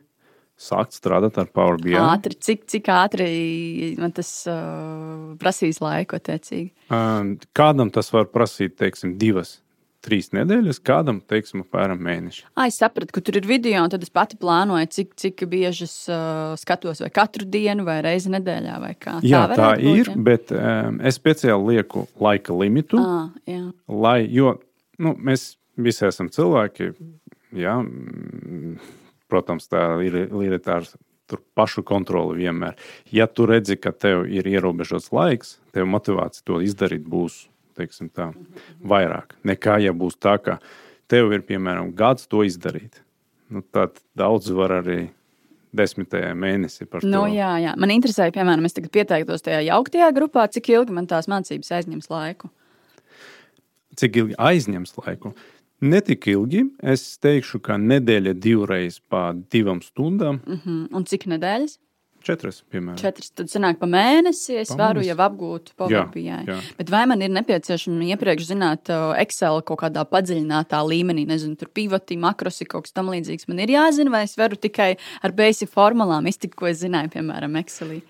sākt 0.58 0.98
strādāt 0.98 1.38
ar 1.42 1.50
Power 1.54 1.78
BI. 1.82 1.96
Ātri, 1.98 2.38
cik, 2.42 2.66
cik 2.70 2.90
ātri 2.94 3.28
man 4.02 4.13
tas 4.18 4.30
uh, 4.50 5.34
prasīs 5.42 5.82
laiku, 5.82 6.18
attiecīgi? 6.18 6.72
Kādam 7.58 7.94
tas 7.94 8.10
var 8.13 8.30
prasīt, 8.34 8.78
teiksim, 8.78 9.16
divas 9.22 9.58
trīs 10.08 10.32
nedēļas, 10.36 10.80
kādam, 10.88 11.20
teiksim, 11.28 11.65
apmēram 11.65 12.00
mēneši. 12.08 12.46
Ah, 12.56 12.70
es 12.72 12.80
sapratu, 12.80 13.13
ka 13.15 13.24
tur 13.26 13.39
ir 13.39 13.48
video, 13.50 13.84
un 13.84 13.91
tad 13.93 14.06
es 14.06 14.13
pati 14.13 14.39
plānoju, 14.39 14.89
cik, 14.96 15.15
cik 15.20 15.43
bieži 15.52 15.86
es 15.88 15.96
uh, 16.12 16.56
skatos, 16.60 17.04
vai 17.04 17.12
katru 17.13 17.48
dienu, 17.52 17.86
vai 17.88 18.00
reizi 18.06 18.32
nedēļā, 18.34 18.78
vai 18.84 18.93
kā. 19.00 19.17
Jā, 19.26 19.46
tā, 19.52 19.60
tā 19.60 19.72
būt, 19.82 19.88
ir, 19.91 20.12
ja? 20.13 20.22
bet 20.30 20.54
um, 20.56 21.02
es 21.06 21.20
speciāli 21.20 21.76
lieku 21.76 22.08
laika 22.24 22.56
limitu, 22.56 23.02
ah, 23.02 23.28
jā. 23.50 23.65
lai, 23.91 24.22
jo 24.32 24.56
nu, 25.04 25.13
mēs 25.17 25.52
visi 25.78 26.08
esam 26.08 26.32
cilvēki, 26.34 26.93
jā, 27.58 27.76
protams, 29.32 29.70
tā 29.72 29.89
ir 30.06 30.24
lieta 30.32 30.82
tur 31.28 31.41
pašu 31.60 31.84
kontroli 31.84 32.46
vienmēr. 32.46 32.78
Ja 33.12 33.28
tu 33.28 33.46
redzi, 33.50 33.76
ka 33.76 33.91
tev 33.91 34.26
ir 34.32 34.48
ierobežots 34.48 35.12
laiks, 35.12 35.58
tev 35.76 35.89
motivācija 35.91 36.46
to 36.48 36.62
izdarīt 36.63 37.04
būs 37.04 37.46
teiksim, 37.78 38.10
tā, 38.13 38.32
vairāk 38.84 39.38
nekā 39.48 39.78
ja 39.86 39.94
būs 39.94 40.18
tā, 40.20 40.38
ka 40.42 40.58
tev 41.12 41.32
ir 41.36 41.46
piemēram 41.48 41.94
gads 41.98 42.28
to 42.28 42.44
izdarīt. 42.48 43.02
Nu, 43.54 43.63
tad 43.63 44.02
daudz 44.18 44.50
var 44.52 44.74
arī 44.82 45.08
desmitajā 45.78 46.34
mēnesī 46.36 46.88
par 46.88 47.04
to. 47.04 47.10
No, 47.12 47.26
jā, 47.32 47.54
jā. 47.63 47.74
Man 47.80 47.94
interesē, 47.94 48.30
piemēram, 48.36 48.68
es 48.68 48.76
tagad 48.76 48.92
pieteiktos 48.96 49.46
tajā 49.46 49.62
jauktajā 49.70 50.10
grupā, 50.16 50.48
cik 50.52 50.72
ilgi 50.74 50.96
man 50.96 51.08
tās 51.10 51.30
mācības 51.32 51.74
aizņems 51.80 52.10
laiku. 52.12 52.52
Cik 53.98 54.20
ilgi 54.22 54.38
aizņems 54.50 54.98
laiku? 55.00 55.34
Ne 55.88 56.02
tik 56.02 56.28
ilgi. 56.32 56.63
Es 56.82 57.04
teikšu, 57.22 57.62
ka 57.63 57.78
nedēļa 57.82 58.34
divreiz 58.42 59.00
pa 59.00 59.30
divām 59.34 59.84
stundām. 59.86 60.42
Uh 60.46 60.58
mhm. 60.58 60.62
-huh. 60.70 60.96
Un 60.98 61.06
cik 61.06 61.28
nedēļas? 61.34 61.78
Četras, 62.28 62.60
piemēram. 62.68 62.98
Četras. 63.00 63.32
Tad 63.38 63.52
sanāk, 63.52 63.78
pa 63.80 63.88
mēnesi 63.88 64.58
es 64.60 64.74
pa 64.74 64.80
varu 64.82 65.00
mēnesi. 65.00 65.12
jau 65.13 65.18
apgūt 65.28 65.72
Power 65.80 66.10
BI. 66.12 66.58
Bet 66.80 66.92
vai 66.92 67.06
man 67.08 67.24
ir 67.24 67.32
nepieciešams 67.36 68.04
iepriekš 68.12 68.50
zināt 68.50 68.92
Excel 69.22 69.62
kaut 69.68 69.80
kādā 69.86 70.04
padziļinātā 70.10 70.82
līmenī, 70.84 71.24
nezinu, 71.30 71.56
tur 71.60 71.72
pivoti, 71.72 72.20
makrosi, 72.20 72.68
kaut 72.68 72.88
kas 72.88 72.96
tam 72.98 73.13
līdzīgs. 73.13 73.48
Man 73.48 73.63
ir 73.63 73.72
jāzina, 73.78 74.12
vai 74.12 74.26
es 74.28 74.36
varu 74.40 74.60
tikai 74.60 74.96
ar 75.24 75.36
basic 75.38 75.72
formulām 75.72 76.28
iztikt, 76.28 76.58
ko 76.60 76.68
es 76.68 76.82
zināju, 76.84 77.13
piemēram, 77.16 77.56
Excelī. 77.62 78.02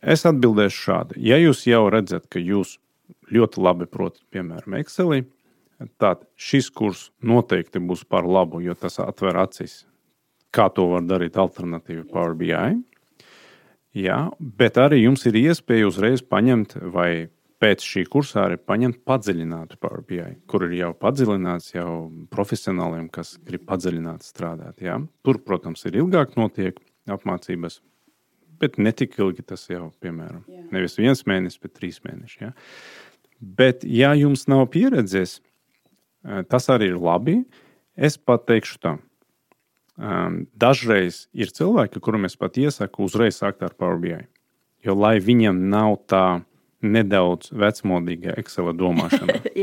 Es 0.00 0.24
atbildēšu 0.28 0.80
šādi. 0.86 1.20
Ja 1.26 1.36
jūs 1.40 1.66
jau 1.68 1.82
redzat, 1.92 2.28
ka 2.32 2.40
jūs 2.40 2.78
ļoti 3.34 3.60
labi 3.64 3.90
protat, 3.90 4.22
piemēram, 4.32 4.78
Excelī, 4.78 5.24
tad 6.00 6.22
šis 6.38 6.70
kurs 6.70 7.08
noteikti 7.20 7.82
būs 7.82 8.06
par 8.08 8.24
labu, 8.28 8.62
jo 8.64 8.76
tas 8.78 9.00
atver 9.02 9.36
acis, 9.42 9.82
kā 10.54 10.70
to 10.72 10.86
var 10.92 11.04
darīt 11.04 11.36
alternatīvi 11.40 12.06
Power 12.12 12.36
BI. 12.38 12.76
Jā, 13.94 14.18
bet 14.38 14.78
arī 14.82 15.04
jums 15.04 15.22
ir 15.30 15.36
iespēja 15.38 15.86
uzreiz 15.86 16.22
paņemt, 16.26 16.76
vai 16.90 17.28
pēc 17.62 17.84
šī 17.86 18.02
kursa 18.10 18.42
arī 18.44 18.58
paņemt 18.58 19.04
padziļinātu 19.06 19.78
Power 19.80 20.02
BI, 20.04 20.26
kur 20.50 20.66
ir 20.66 20.74
jau 20.80 20.90
padziļināts 20.98 21.74
jau 21.76 21.90
profesionāliem, 22.34 23.06
kas 23.14 23.36
grib 23.46 23.64
padziļināt 23.68 24.26
strādāt. 24.26 24.82
Jā. 24.84 24.98
Tur, 25.24 25.38
protams, 25.46 25.86
ir 25.86 26.00
ilgāk 26.02 26.34
notiek 26.40 26.80
apmācības, 27.10 27.78
bet 28.60 28.78
ne 28.82 28.92
tik 28.96 29.16
ilgi 29.20 29.46
tas 29.46 29.64
jau, 29.70 29.88
piemēram, 30.02 30.42
Jā. 30.50 30.66
nevis 30.74 30.98
viens 30.98 31.24
mēnesis, 31.28 31.60
bet 31.62 31.76
trīs 31.78 32.00
mēneši. 32.04 32.40
Jā. 32.42 32.52
Bet, 33.40 33.84
ja 33.86 34.14
jums 34.18 34.46
nav 34.50 34.66
pieredzes, 34.74 35.38
eh, 36.24 36.42
tas 36.50 36.70
arī 36.72 36.92
ir 36.94 37.00
labi. 37.00 37.42
Es 37.94 38.16
pat 38.18 38.46
teikšu 38.48 38.80
tā. 38.82 38.96
Um, 39.94 40.40
dažreiz 40.58 41.28
ir 41.30 41.52
cilvēki, 41.54 42.00
kuriem 42.02 42.26
es 42.26 42.34
pat 42.34 42.56
iesaku 42.58 43.04
uzreiz 43.06 43.38
sākt 43.38 43.62
ar 43.62 43.76
Power 43.78 44.00
BI. 44.02 44.24
Jo 44.82 44.96
lai 44.98 45.20
viņam 45.22 45.60
nav 45.70 46.00
tā 46.10 46.24
nedaudz 46.82 47.52
vecmodīga 47.54 48.34
Excel 48.40 48.72
domāšana. 48.74 49.38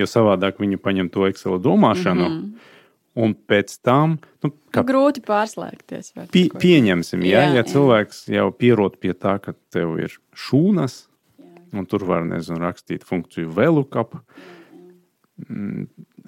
jo 0.00 0.08
savādāk 0.08 0.62
viņi 0.64 0.80
paņem 0.80 1.12
to 1.12 1.28
Excel 1.28 1.60
domāšanu. 1.60 2.28
Mm 2.28 2.38
-hmm. 2.38 2.70
Un 3.14 3.34
pēc 3.34 3.76
tam 3.82 4.16
nu, 4.42 4.50
kā, 4.74 4.82
grūti 4.82 5.20
pārslēgties. 5.22 6.14
Pie, 6.32 6.48
pieņemsim, 6.50 7.22
ja, 7.22 7.44
jā, 7.44 7.54
ja 7.54 7.62
jā. 7.62 7.68
cilvēks 7.70 8.26
jau 8.28 8.50
pierod 8.50 8.96
pie 8.98 9.12
tā, 9.12 9.38
ka 9.38 9.54
tev 9.70 10.00
ir 10.00 10.18
šūnas, 10.34 11.06
jā. 11.38 11.78
un 11.78 11.86
tur 11.86 12.04
var 12.04 12.24
nezinu, 12.24 12.58
rakstīt 12.58 13.04
funkciju 13.04 13.52
VLOOKUP. 13.54 14.18
Mm, 15.48 15.86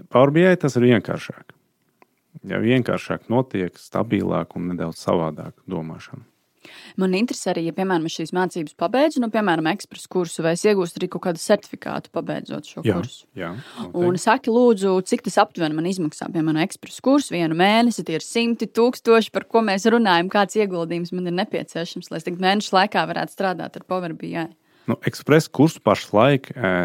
Power 0.09 0.31
BI 0.31 0.57
tas 0.57 0.77
ir 0.77 0.83
vienkāršāk 0.83 1.57
ja 2.45 2.63
vienkāršāk 2.63 3.31
notiek, 3.33 3.79
stabilāk 3.81 4.57
un 4.59 4.73
nedaudz 4.73 5.01
savādāk 5.07 5.55
domāšana. 5.71 6.25
Man 6.99 7.15
interesē 7.17 7.53
arī, 7.53 7.67
ja, 7.69 7.75
piemēram, 7.77 8.09
šīs 8.11 8.33
mācības 8.37 8.77
pabeidzu, 8.79 9.21
nu, 9.23 9.29
piemēram, 9.33 9.69
ekspresu 9.71 10.11
kursu, 10.13 10.43
vai 10.43 10.55
es 10.57 10.65
iegūstu 10.67 11.01
arī 11.01 11.09
kaut 11.13 11.25
kādu 11.29 11.43
certifikātu, 11.43 12.11
pabeidzot 12.15 12.67
šo 12.71 12.85
jā, 12.87 12.97
kursu. 12.97 13.27
Jā, 13.39 13.53
noteikti. 13.79 14.03
un 14.09 14.21
saki, 14.21 14.53
lūdzu, 14.55 14.97
cik 15.11 15.25
tas 15.27 15.39
aptuveni 15.45 15.79
man 15.79 15.89
izmaksā, 15.91 16.27
piemēram, 16.35 16.63
ekspresu 16.67 17.05
kursu 17.07 17.37
vienu 17.37 17.59
mēnesi, 17.59 18.05
tie 18.07 18.19
ir 18.19 18.27
simti 18.27 18.67
tūkstoši, 18.67 19.33
par 19.35 19.49
ko 19.51 19.63
mēs 19.67 19.89
runājam, 19.93 20.31
kāds 20.33 20.59
ieguldījums 20.59 21.15
man 21.17 21.31
ir 21.31 21.39
nepieciešams, 21.43 22.11
lai 22.13 22.23
es 22.23 22.29
tik 22.29 22.39
mēnešu 22.43 22.77
laikā 22.77 23.07
varētu 23.13 23.37
strādāt 23.37 23.79
ar 23.79 23.87
Power 23.89 24.17
BI. 24.17 24.49
Nu, 24.87 24.99
ekspresu 25.07 25.51
kursu 25.55 25.83
pašlaik 25.85 26.53
e, 26.55 26.77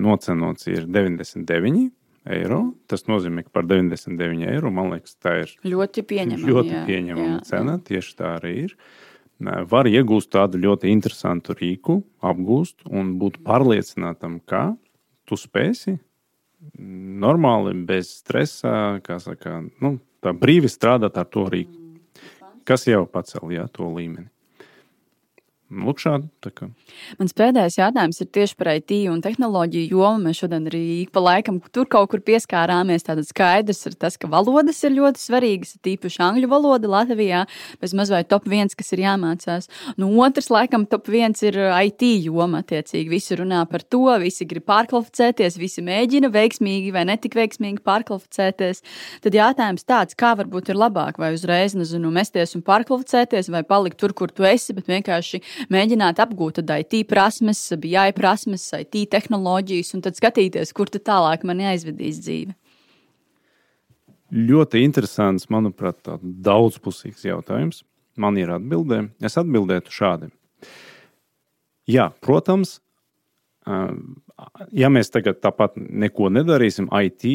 nocenots 0.00 0.68
ir 0.70 0.88
99 0.88 1.90
eiro. 2.30 2.60
Tas 2.90 3.06
nozīmē, 3.10 3.44
ka 3.46 3.54
par 3.58 3.66
99 3.68 4.48
eiro 4.50 4.72
man 4.74 4.92
liekas, 4.94 5.16
tā 5.22 5.40
ir 5.42 5.52
ļoti 5.74 6.04
pieņemama, 6.08 6.50
ļoti 6.50 6.74
jā, 6.74 6.84
pieņemama 6.88 7.34
jā, 7.34 7.42
cena. 7.48 7.76
Jā. 7.76 7.84
Tieši 7.90 8.16
tā 8.20 8.32
arī 8.38 8.54
ir. 8.64 8.78
Var 9.44 9.90
iegūt 9.90 10.30
tādu 10.32 10.60
ļoti 10.62 10.88
interesantu 10.94 11.56
rīku, 11.58 11.98
apgūst 12.24 12.86
un 12.88 13.16
būt 13.20 13.40
pārliecinātam, 13.44 14.38
ka 14.46 14.70
tu 15.28 15.36
spēsi 15.36 15.98
normāli, 17.24 17.74
bez 17.86 18.20
stresa, 18.22 19.00
kā 19.04 19.18
saka, 19.20 19.58
nu, 19.82 19.98
brīvi 20.24 20.70
strādāt 20.70 21.18
ar 21.20 21.28
to 21.28 21.44
rīku, 21.50 21.74
mm, 21.74 22.62
kas 22.64 22.86
jau 22.88 23.04
pacēl 23.10 23.52
jā, 23.52 23.66
to 23.72 23.90
līmeni. 23.90 24.30
Lūk, 25.72 25.96
šādi. 26.02 26.28
Mans 27.16 27.32
pēdējais 27.34 27.78
jautājums 27.78 28.18
ir 28.20 28.28
tieši 28.36 28.56
par 28.60 28.68
IT 28.76 28.92
un 29.08 29.22
tehnoloģiju 29.24 29.94
jomu. 29.96 30.26
Mēs 30.26 30.42
šodien 30.42 30.66
arī 30.68 30.82
pa 31.10 31.22
laikam 31.24 31.56
tur 31.72 31.88
kaut 31.90 32.10
kur 32.12 32.20
pieskārāmies. 32.20 33.06
Tātad 33.06 33.24
skaidrs 33.24 33.80
ir 33.88 33.96
tas, 33.96 34.18
ka 34.20 34.28
valodas 34.28 34.82
ir 34.84 34.92
ļoti 34.98 35.22
svarīgas, 35.22 35.72
tīpaši 35.84 36.20
angļu 36.26 36.50
valoda 36.52 36.90
Latvijā, 36.92 37.46
bez 37.80 37.94
maz 37.96 38.12
vai 38.12 38.20
top 38.28 38.44
viens, 38.50 38.76
kas 38.76 38.92
ir 38.92 39.02
jāmācās. 39.06 39.70
Nu, 39.96 40.10
otrs, 40.26 40.50
laikam, 40.52 40.84
top 40.90 41.08
viens 41.08 41.40
ir 41.42 41.56
IT 41.56 42.04
joma. 42.26 42.60
Attiecīgi, 42.60 43.08
visi 43.10 43.40
runā 43.40 43.64
par 43.70 43.82
to, 43.88 44.04
visi 44.20 44.46
grib 44.48 44.68
pārkvalificēties, 44.68 45.58
visi 45.58 45.82
mēģina 45.84 46.28
veiksmīgi 46.34 46.92
vai 46.94 47.06
netik 47.08 47.38
veiksmīgi 47.40 47.80
pārkvalificēties. 47.88 48.84
Tad 49.24 49.40
jautājums 49.40 49.88
tāds, 49.88 50.20
kā 50.20 50.36
varbūt 50.38 50.70
ir 50.74 50.80
labāk, 50.80 51.18
vai 51.20 51.32
uzreiz, 51.34 51.74
nezinu, 51.78 52.12
mesties 52.14 52.54
un 52.54 52.64
pārkvalificēties, 52.68 53.50
vai 53.52 53.64
palikt 53.66 53.98
tur, 54.04 54.12
kur 54.12 54.28
tu 54.28 54.44
esi, 54.48 54.76
bet 54.76 54.92
vienkārši 54.92 55.42
mēģināt 55.72 56.20
apgūt 56.24 56.62
IT 56.64 57.04
prasmes, 57.10 57.62
BI 57.80 58.12
prasmes, 58.16 58.66
IT 58.76 59.08
tehnoloģijas, 59.14 59.94
un 59.96 60.04
tad 60.04 60.18
skatīties, 60.18 60.72
kur 60.76 60.92
tad 60.92 61.06
tālāk 61.08 61.44
man 61.44 61.62
aizvedīs 61.72 62.20
dzīve. 62.24 62.54
Ļoti 64.34 64.80
interesants, 64.82 65.46
manuprāt, 65.52 66.00
daudzpusīgs 66.22 67.26
jautājums. 67.28 67.84
Man 68.18 68.38
ir 68.38 68.50
atbildē. 68.54 69.04
Es 69.22 69.36
atbildētu 69.38 69.92
šādi. 69.94 70.30
Jā, 71.90 72.08
protams, 72.24 72.78
ja 74.72 74.90
mēs 74.92 75.12
tagad 75.12 75.40
tāpat 75.44 75.76
neko 75.76 76.30
nedarīsim, 76.32 76.88
IT 77.04 77.26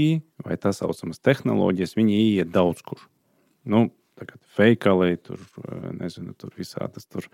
vai 0.46 0.58
tā 0.62 0.74
saucamas 0.76 1.22
tehnoloģijas, 1.22 1.96
viņi 2.00 2.20
ieiet 2.24 2.52
daudz 2.56 2.82
kur. 2.86 3.04
Nu, 3.70 3.90
tagad 4.20 4.40
veikalī, 4.58 5.14
tur, 5.22 5.42
nezinu, 6.00 6.34
tur 6.40 6.56
visādas 6.58 7.08
tur 7.08 7.28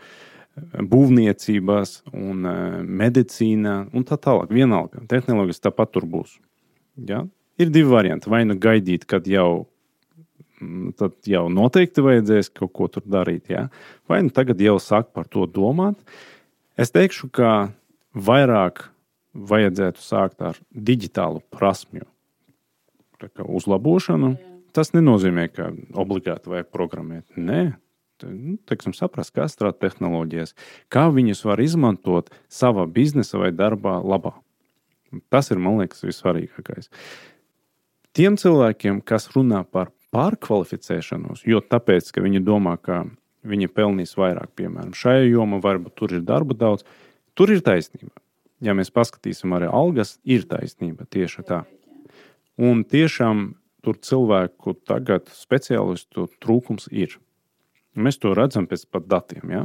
būvniecībās, 0.56 2.02
un 2.13 2.48
eh, 2.48 2.82
medicīnā 2.84 3.76
un 3.96 4.08
tā 4.08 4.18
tālāk. 4.22 4.52
Vienalga, 4.56 5.04
tehnoloģijas 5.12 5.63
tāpat 5.68 5.94
tur 5.96 6.08
būs. 6.10 6.38
Ja? 7.10 7.26
Ir 7.60 7.72
divi 7.72 7.91
varianti. 7.91 8.32
Vai 8.32 8.44
nu 8.48 8.58
gaidīt, 8.60 9.06
kad 9.10 9.28
jau, 9.28 9.68
mm, 10.62 10.96
tad 11.00 11.18
jau 11.28 11.46
noteikti 11.52 12.04
vajadzēs 12.06 12.52
kaut 12.56 12.74
ko 12.76 12.89
tur 12.91 13.04
darīt, 13.08 13.52
ja? 13.52 13.68
vai 14.08 14.22
nu 14.24 14.34
tagad 14.36 14.62
jau 14.63 14.78
sāk 14.80 15.12
par 15.15 15.28
to 15.32 15.48
domāt. 15.48 16.00
Es 16.80 16.91
teikšu, 16.91 17.32
ka 17.36 17.72
vairāk 18.15 18.88
vajadzētu 19.36 20.04
sākt 20.04 20.44
ar 20.44 20.60
digitālu 20.72 21.44
prasmju 21.52 22.08
uzlabošanu. 23.36 24.36
Tas 24.76 24.91
nenozīmē, 24.91 25.48
ka 25.56 25.70
obligāti 25.96 26.52
vajag 26.52 26.68
programmēt. 26.72 27.24
Nē, 27.39 27.76
nu, 28.23 28.56
teiksim, 28.69 28.95
saprast, 28.95 29.34
kā 29.36 29.49
strādāt 29.51 29.82
tehnoloģijas, 29.84 30.56
kā 30.93 31.08
viņus 31.13 31.43
var 31.47 31.62
izmantot 31.63 32.32
savā 32.51 32.88
biznesa 32.88 33.41
vai 33.41 33.51
darbā 33.56 33.97
labā. 34.04 34.36
Tas 35.32 35.51
ir, 35.51 35.62
man 35.62 35.80
liekas, 35.82 36.04
vissvarīgākais. 36.06 36.89
Tiem 38.15 38.38
cilvēkiem, 38.39 39.01
kas 39.04 39.28
runā 39.36 39.65
par 39.67 39.91
pārkvalificēšanos, 40.15 41.43
jo 41.47 41.60
tāpēc, 41.60 42.12
ka 42.15 42.23
viņi 42.23 42.43
domā, 42.45 42.78
ka 42.80 43.04
viņi 43.45 43.69
pelnīs 43.71 44.15
vairāk, 44.17 44.54
piemēram, 44.58 44.93
šajā 44.95 45.28
jomā, 45.28 45.60
varbūt 45.63 45.97
tur 45.99 46.15
ir 46.15 46.23
darba 46.25 46.56
daudz, 46.58 46.86
tur 47.36 47.51
ir 47.51 47.63
taisnība. 47.65 48.15
Ja 48.63 48.73
mēs 48.78 48.89
paskatīsim 48.95 49.51
arī 49.58 49.67
algas, 49.67 50.15
ir 50.23 50.47
taisnība 50.47 51.06
tieši 51.12 51.43
tā. 51.47 51.65
Un 52.56 52.86
tiešām 52.88 53.49
tur 53.84 53.99
cilvēku 54.01 54.78
tagad 54.88 55.28
speciālistu 55.36 56.30
trūkums 56.41 56.88
ir. 56.91 57.19
Mēs 57.95 58.19
to 58.21 58.34
redzam 58.38 58.67
pēc 58.69 58.86
pat 58.91 59.08
datiem. 59.12 59.53
Ja? 59.53 59.63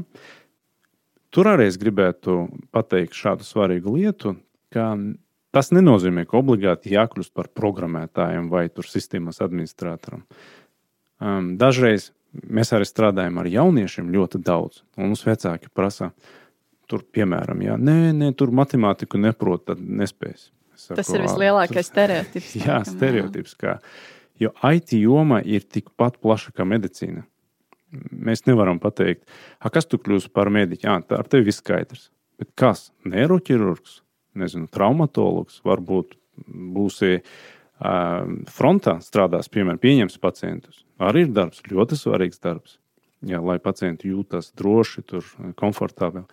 Tur 1.35 1.51
arī 1.53 1.69
es 1.71 1.79
gribētu 1.81 2.45
pateikt 2.75 3.19
šādu 3.19 3.47
svarīgu 3.47 3.97
lietu, 3.97 4.35
ka 4.75 4.93
tas 5.55 5.71
nenozīmē, 5.75 6.27
ka 6.27 6.39
obligāti 6.41 6.95
jākļūst 6.95 7.35
par 7.35 7.51
programmētājiem 7.55 8.51
vai 8.51 8.69
sistēmas 8.71 9.43
administratoram. 9.45 10.25
Um, 11.21 11.55
dažreiz 11.61 12.11
mēs 12.33 12.73
arī 12.75 12.87
strādājam 12.89 13.41
ar 13.43 13.51
jauniešiem 13.51 14.13
ļoti 14.15 14.41
daudz, 14.47 14.85
un 14.97 15.11
mums 15.11 15.27
vecāki 15.27 15.71
prasa, 15.75 16.13
tur, 16.91 17.05
piemēram, 17.15 17.61
ja, 17.63 17.77
nē, 17.79 18.15
nē, 18.17 18.31
tur 18.39 18.55
matemātiku 18.55 19.21
neprot, 19.21 19.67
tad 19.71 19.83
nespēs. 19.83 20.49
Saku, 20.81 20.97
tas 21.03 21.11
ir 21.13 21.27
vislielākais 21.27 21.91
stereotips. 21.91 22.55
jā, 22.65 22.79
stereotips. 22.89 23.55
Kā, 23.61 23.77
jo 24.41 24.53
IT 24.65 24.97
joma 24.97 25.43
ir 25.45 25.67
tikpat 25.69 26.17
plaša 26.23 26.55
kā 26.57 26.65
medicīna. 26.67 27.27
Mēs 28.11 28.45
nevaram 28.47 28.79
pateikt, 28.83 29.25
kas 29.75 29.89
tu 29.91 29.99
kļūsi 29.99 30.31
par 30.35 30.51
mediķu. 30.55 30.87
Jā, 30.87 30.99
tā 31.07 31.21
ar 31.21 31.31
tevi 31.31 31.49
viss 31.51 31.63
skaidrs. 31.63 32.09
Bet 32.41 32.53
kas? 32.59 32.89
Neiroķirurgs, 33.09 34.01
nezinu, 34.39 34.69
traumatologs, 34.73 35.59
varbūt 35.67 36.15
būsi 36.47 37.19
frontā 38.51 38.99
strādās, 39.05 39.49
piemēram, 39.53 39.81
pieņems 39.81 40.21
pacientus. 40.21 40.85
Arī 41.01 41.25
ir 41.27 41.35
darbs, 41.37 41.63
ļoti 41.69 41.97
svarīgs 41.97 42.41
darbs. 42.45 42.79
jā, 43.27 43.41
lai 43.41 43.59
pacienti 43.61 44.11
jūtas 44.13 44.53
droši, 44.57 45.03
tur 45.05 45.25
komfortabli. 45.61 46.25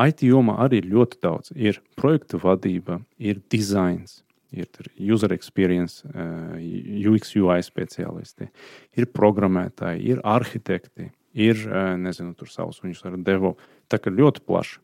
IT 0.00 0.24
jomā 0.24 0.56
arī 0.64 0.80
ir 0.80 0.90
ļoti 0.92 1.20
daudz. 1.22 1.52
Ir 1.56 1.80
projektu 1.98 2.40
vadība, 2.40 3.00
ir 3.18 3.40
dizains, 3.52 4.22
ir 4.52 4.90
user 4.98 5.32
experience, 5.34 6.04
UX, 6.10 7.34
UI 7.38 7.60
speciālisti, 7.64 8.50
ir 8.98 9.10
programmētāji, 9.14 10.04
ir 10.14 10.22
arhitekti, 10.26 11.10
ir 11.34 11.60
nezinu, 12.00 12.34
tur 12.38 12.50
savs 12.50 12.82
viņus 12.82 13.04
ar 13.06 13.18
devo. 13.26 13.56
Tā 13.90 14.00
kā 14.02 14.12
ļoti 14.14 14.42
plaši. 14.46 14.80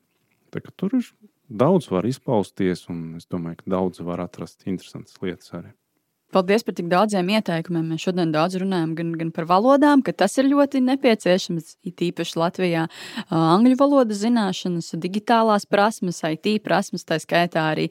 Tā 0.54 0.62
kā 0.62 0.70
tur 0.78 0.94
ir 0.98 1.08
daudz 1.46 1.90
var 1.90 2.06
izpausties, 2.06 2.86
un 2.92 3.16
es 3.18 3.26
domāju, 3.30 3.62
ka 3.62 3.74
daudz 3.76 4.00
var 4.06 4.22
atrast 4.24 4.66
interesantas 4.66 5.18
lietas 5.22 5.52
arī. 5.58 5.74
Paldies 6.36 6.66
par 6.66 6.74
tik 6.76 6.90
daudziem 6.92 7.30
ieteikumiem. 7.32 7.86
Mēs 7.94 8.02
šodien 8.04 8.32
daudz 8.34 8.58
runājam 8.60 8.90
gan, 8.98 9.12
gan 9.16 9.30
par 9.32 9.46
valodām, 9.48 10.02
ka 10.04 10.12
tas 10.12 10.34
ir 10.36 10.50
ļoti 10.50 10.82
nepieciešams. 10.84 11.70
It 11.88 12.02
īpaši 12.04 12.36
Latvijā 12.36 12.82
angļu 13.32 13.78
valodas 13.80 14.20
zināšanas, 14.20 14.90
digitālās 15.00 15.64
prasmes, 15.64 16.20
IT 16.28 16.60
prasmes, 16.66 17.06
tā 17.08 17.16
skaitā 17.22 17.64
arī 17.70 17.86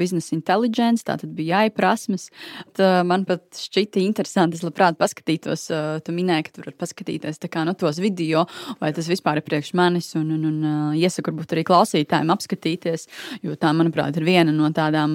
biznesa 0.00 0.34
intelligence, 0.34 1.06
tātad 1.06 1.30
bija 1.38 1.62
jāiprasmes. 1.62 2.26
Tā 2.74 3.04
man 3.06 3.28
pat 3.28 3.46
šķita 3.62 4.02
interesanti, 4.02 4.58
es 4.58 4.66
labprāt 4.66 4.98
paskatītos, 4.98 5.68
tu 6.02 6.14
minēji, 6.16 6.48
ka 6.48 6.56
tu 6.56 6.64
vari 6.64 6.74
paskatīties 6.82 7.42
kā, 7.46 7.62
no 7.62 7.76
tos 7.78 8.02
video, 8.02 8.42
vai 8.80 8.90
tas 8.96 9.06
vispār 9.06 9.38
ir 9.38 9.46
priekš 9.46 9.70
manis, 9.78 10.10
un, 10.18 10.32
un, 10.34 10.48
un 10.50 10.98
iesaku 10.98 11.30
varbūt 11.30 11.54
arī 11.54 11.62
klausītājiem 11.70 12.34
apskatīties, 12.34 13.06
jo 13.46 13.54
tā, 13.54 13.70
manuprāt, 13.76 14.18
ir 14.18 14.26
viena 14.26 14.50
no 14.50 14.74
tādām 14.74 15.14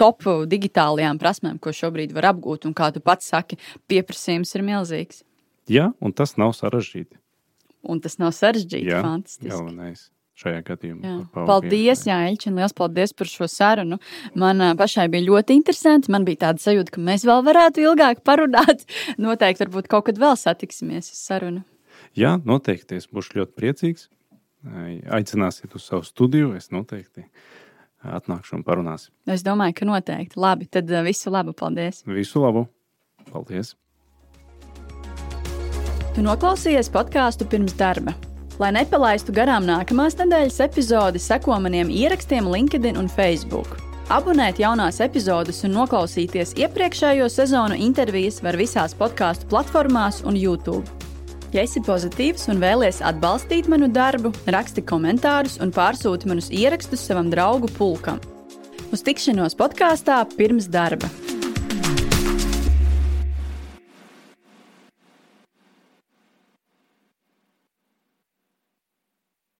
top 0.00 0.26
digitālajām 0.50 1.20
prasmēm, 1.20 1.56
ko 1.62 1.74
šobrīd 1.74 2.14
var 2.16 2.30
apgūt. 2.32 2.68
Un 2.68 2.76
kā 2.76 2.90
tu 2.94 3.02
pats 3.04 3.28
saki, 3.32 3.58
pieprasījums 3.90 4.54
ir 4.56 4.66
milzīgs. 4.66 5.24
Jā, 5.68 5.90
un 6.00 6.14
tas 6.16 6.38
nav 6.40 6.54
sarežģīti. 6.56 7.18
Un 7.88 8.00
tas 8.04 8.16
nav 8.20 8.32
sarežģīti. 8.36 8.88
Jā, 8.88 9.02
fantastiski. 9.04 9.50
Galvenais 9.52 10.08
šajā 10.38 10.62
gadījumā. 10.66 11.02
Jā. 11.02 11.44
Paldies, 11.48 12.04
Jā, 12.06 12.18
Elčin, 12.28 12.58
liels 12.58 12.74
paldies 12.76 13.14
par 13.16 13.30
šo 13.30 13.48
sarunu. 13.50 13.98
Man 14.38 14.62
pašai 14.78 15.08
bija 15.12 15.26
ļoti 15.26 15.56
interesanti. 15.58 16.12
Man 16.14 16.26
bija 16.28 16.44
tāda 16.46 16.62
sajūta, 16.62 16.94
ka 16.94 17.02
mēs 17.04 17.26
vēl 17.28 17.42
varētu 17.46 17.82
ilgāk 17.84 18.22
parunāt. 18.26 18.86
Noteikti, 19.24 19.66
varbūt 19.66 19.90
kaut 19.90 20.08
kad 20.10 20.20
vēl 20.22 20.38
satiksimies 20.38 21.10
uz 21.10 21.18
sarunu. 21.18 21.64
Jā, 22.18 22.36
noteikti. 22.46 22.98
Es 22.98 23.10
būšu 23.10 23.40
ļoti 23.40 23.56
priecīgs. 23.58 24.08
Aicināsiet 25.14 25.74
uz 25.78 25.84
savu 25.86 26.06
studiju. 26.06 26.54
Es 26.58 26.70
noteikti 26.74 27.26
atnākšu 28.04 28.58
un 28.58 28.64
parunāsim. 28.66 29.12
Es 29.26 29.44
domāju, 29.46 29.80
ka 29.80 29.88
noteikti. 29.88 30.38
Labi, 30.40 30.68
tad 30.70 30.90
uh, 30.92 31.02
visu 31.06 31.32
labu. 31.34 31.54
Paldies! 31.56 32.04
Visu 32.06 32.42
labu! 32.42 32.66
Paldies! 33.32 33.74
Tu 36.14 36.24
noklausījies 36.24 36.90
podkāstu 36.90 37.46
pirms 37.46 37.76
darba. 37.78 38.16
Lai 38.58 38.72
nepalaistu 38.74 39.30
garām 39.34 39.62
nākamās 39.68 40.16
nedēļas 40.18 40.58
epizodi, 40.64 41.20
seko 41.22 41.60
maniem 41.62 41.92
ierakstiem 41.94 42.48
LinkedIn 42.50 42.98
un 42.98 43.06
Facebook. 43.12 43.78
Abonēt 44.10 44.58
jaunās 44.58 44.98
epizodes 45.04 45.62
un 45.68 45.76
noklausīties 45.76 46.56
iepriekšējo 46.58 47.28
sezonu 47.30 47.78
intervijas 47.78 48.40
var 48.42 48.58
visās 48.58 48.96
podkāstu 48.98 49.46
platformās 49.52 50.24
un 50.26 50.38
YouTube. 50.40 50.97
Ja 51.54 51.62
esi 51.64 51.80
pozitīvs 51.80 52.50
un 52.52 52.60
vēlies 52.60 52.98
atbalstīt 53.08 53.70
manu 53.72 53.88
darbu, 53.92 54.34
raksti 54.52 54.84
komentārus 54.84 55.56
un 55.64 55.72
pārsūti 55.72 56.28
manus 56.28 56.50
ierakstus 56.52 57.06
savam 57.08 57.32
draugu 57.32 57.70
pulkam. 57.78 58.20
Uz 58.92 59.04
tikšanos 59.04 59.56
podkāstā 59.56 60.20
pirms 60.36 60.68
darba! 60.72 61.08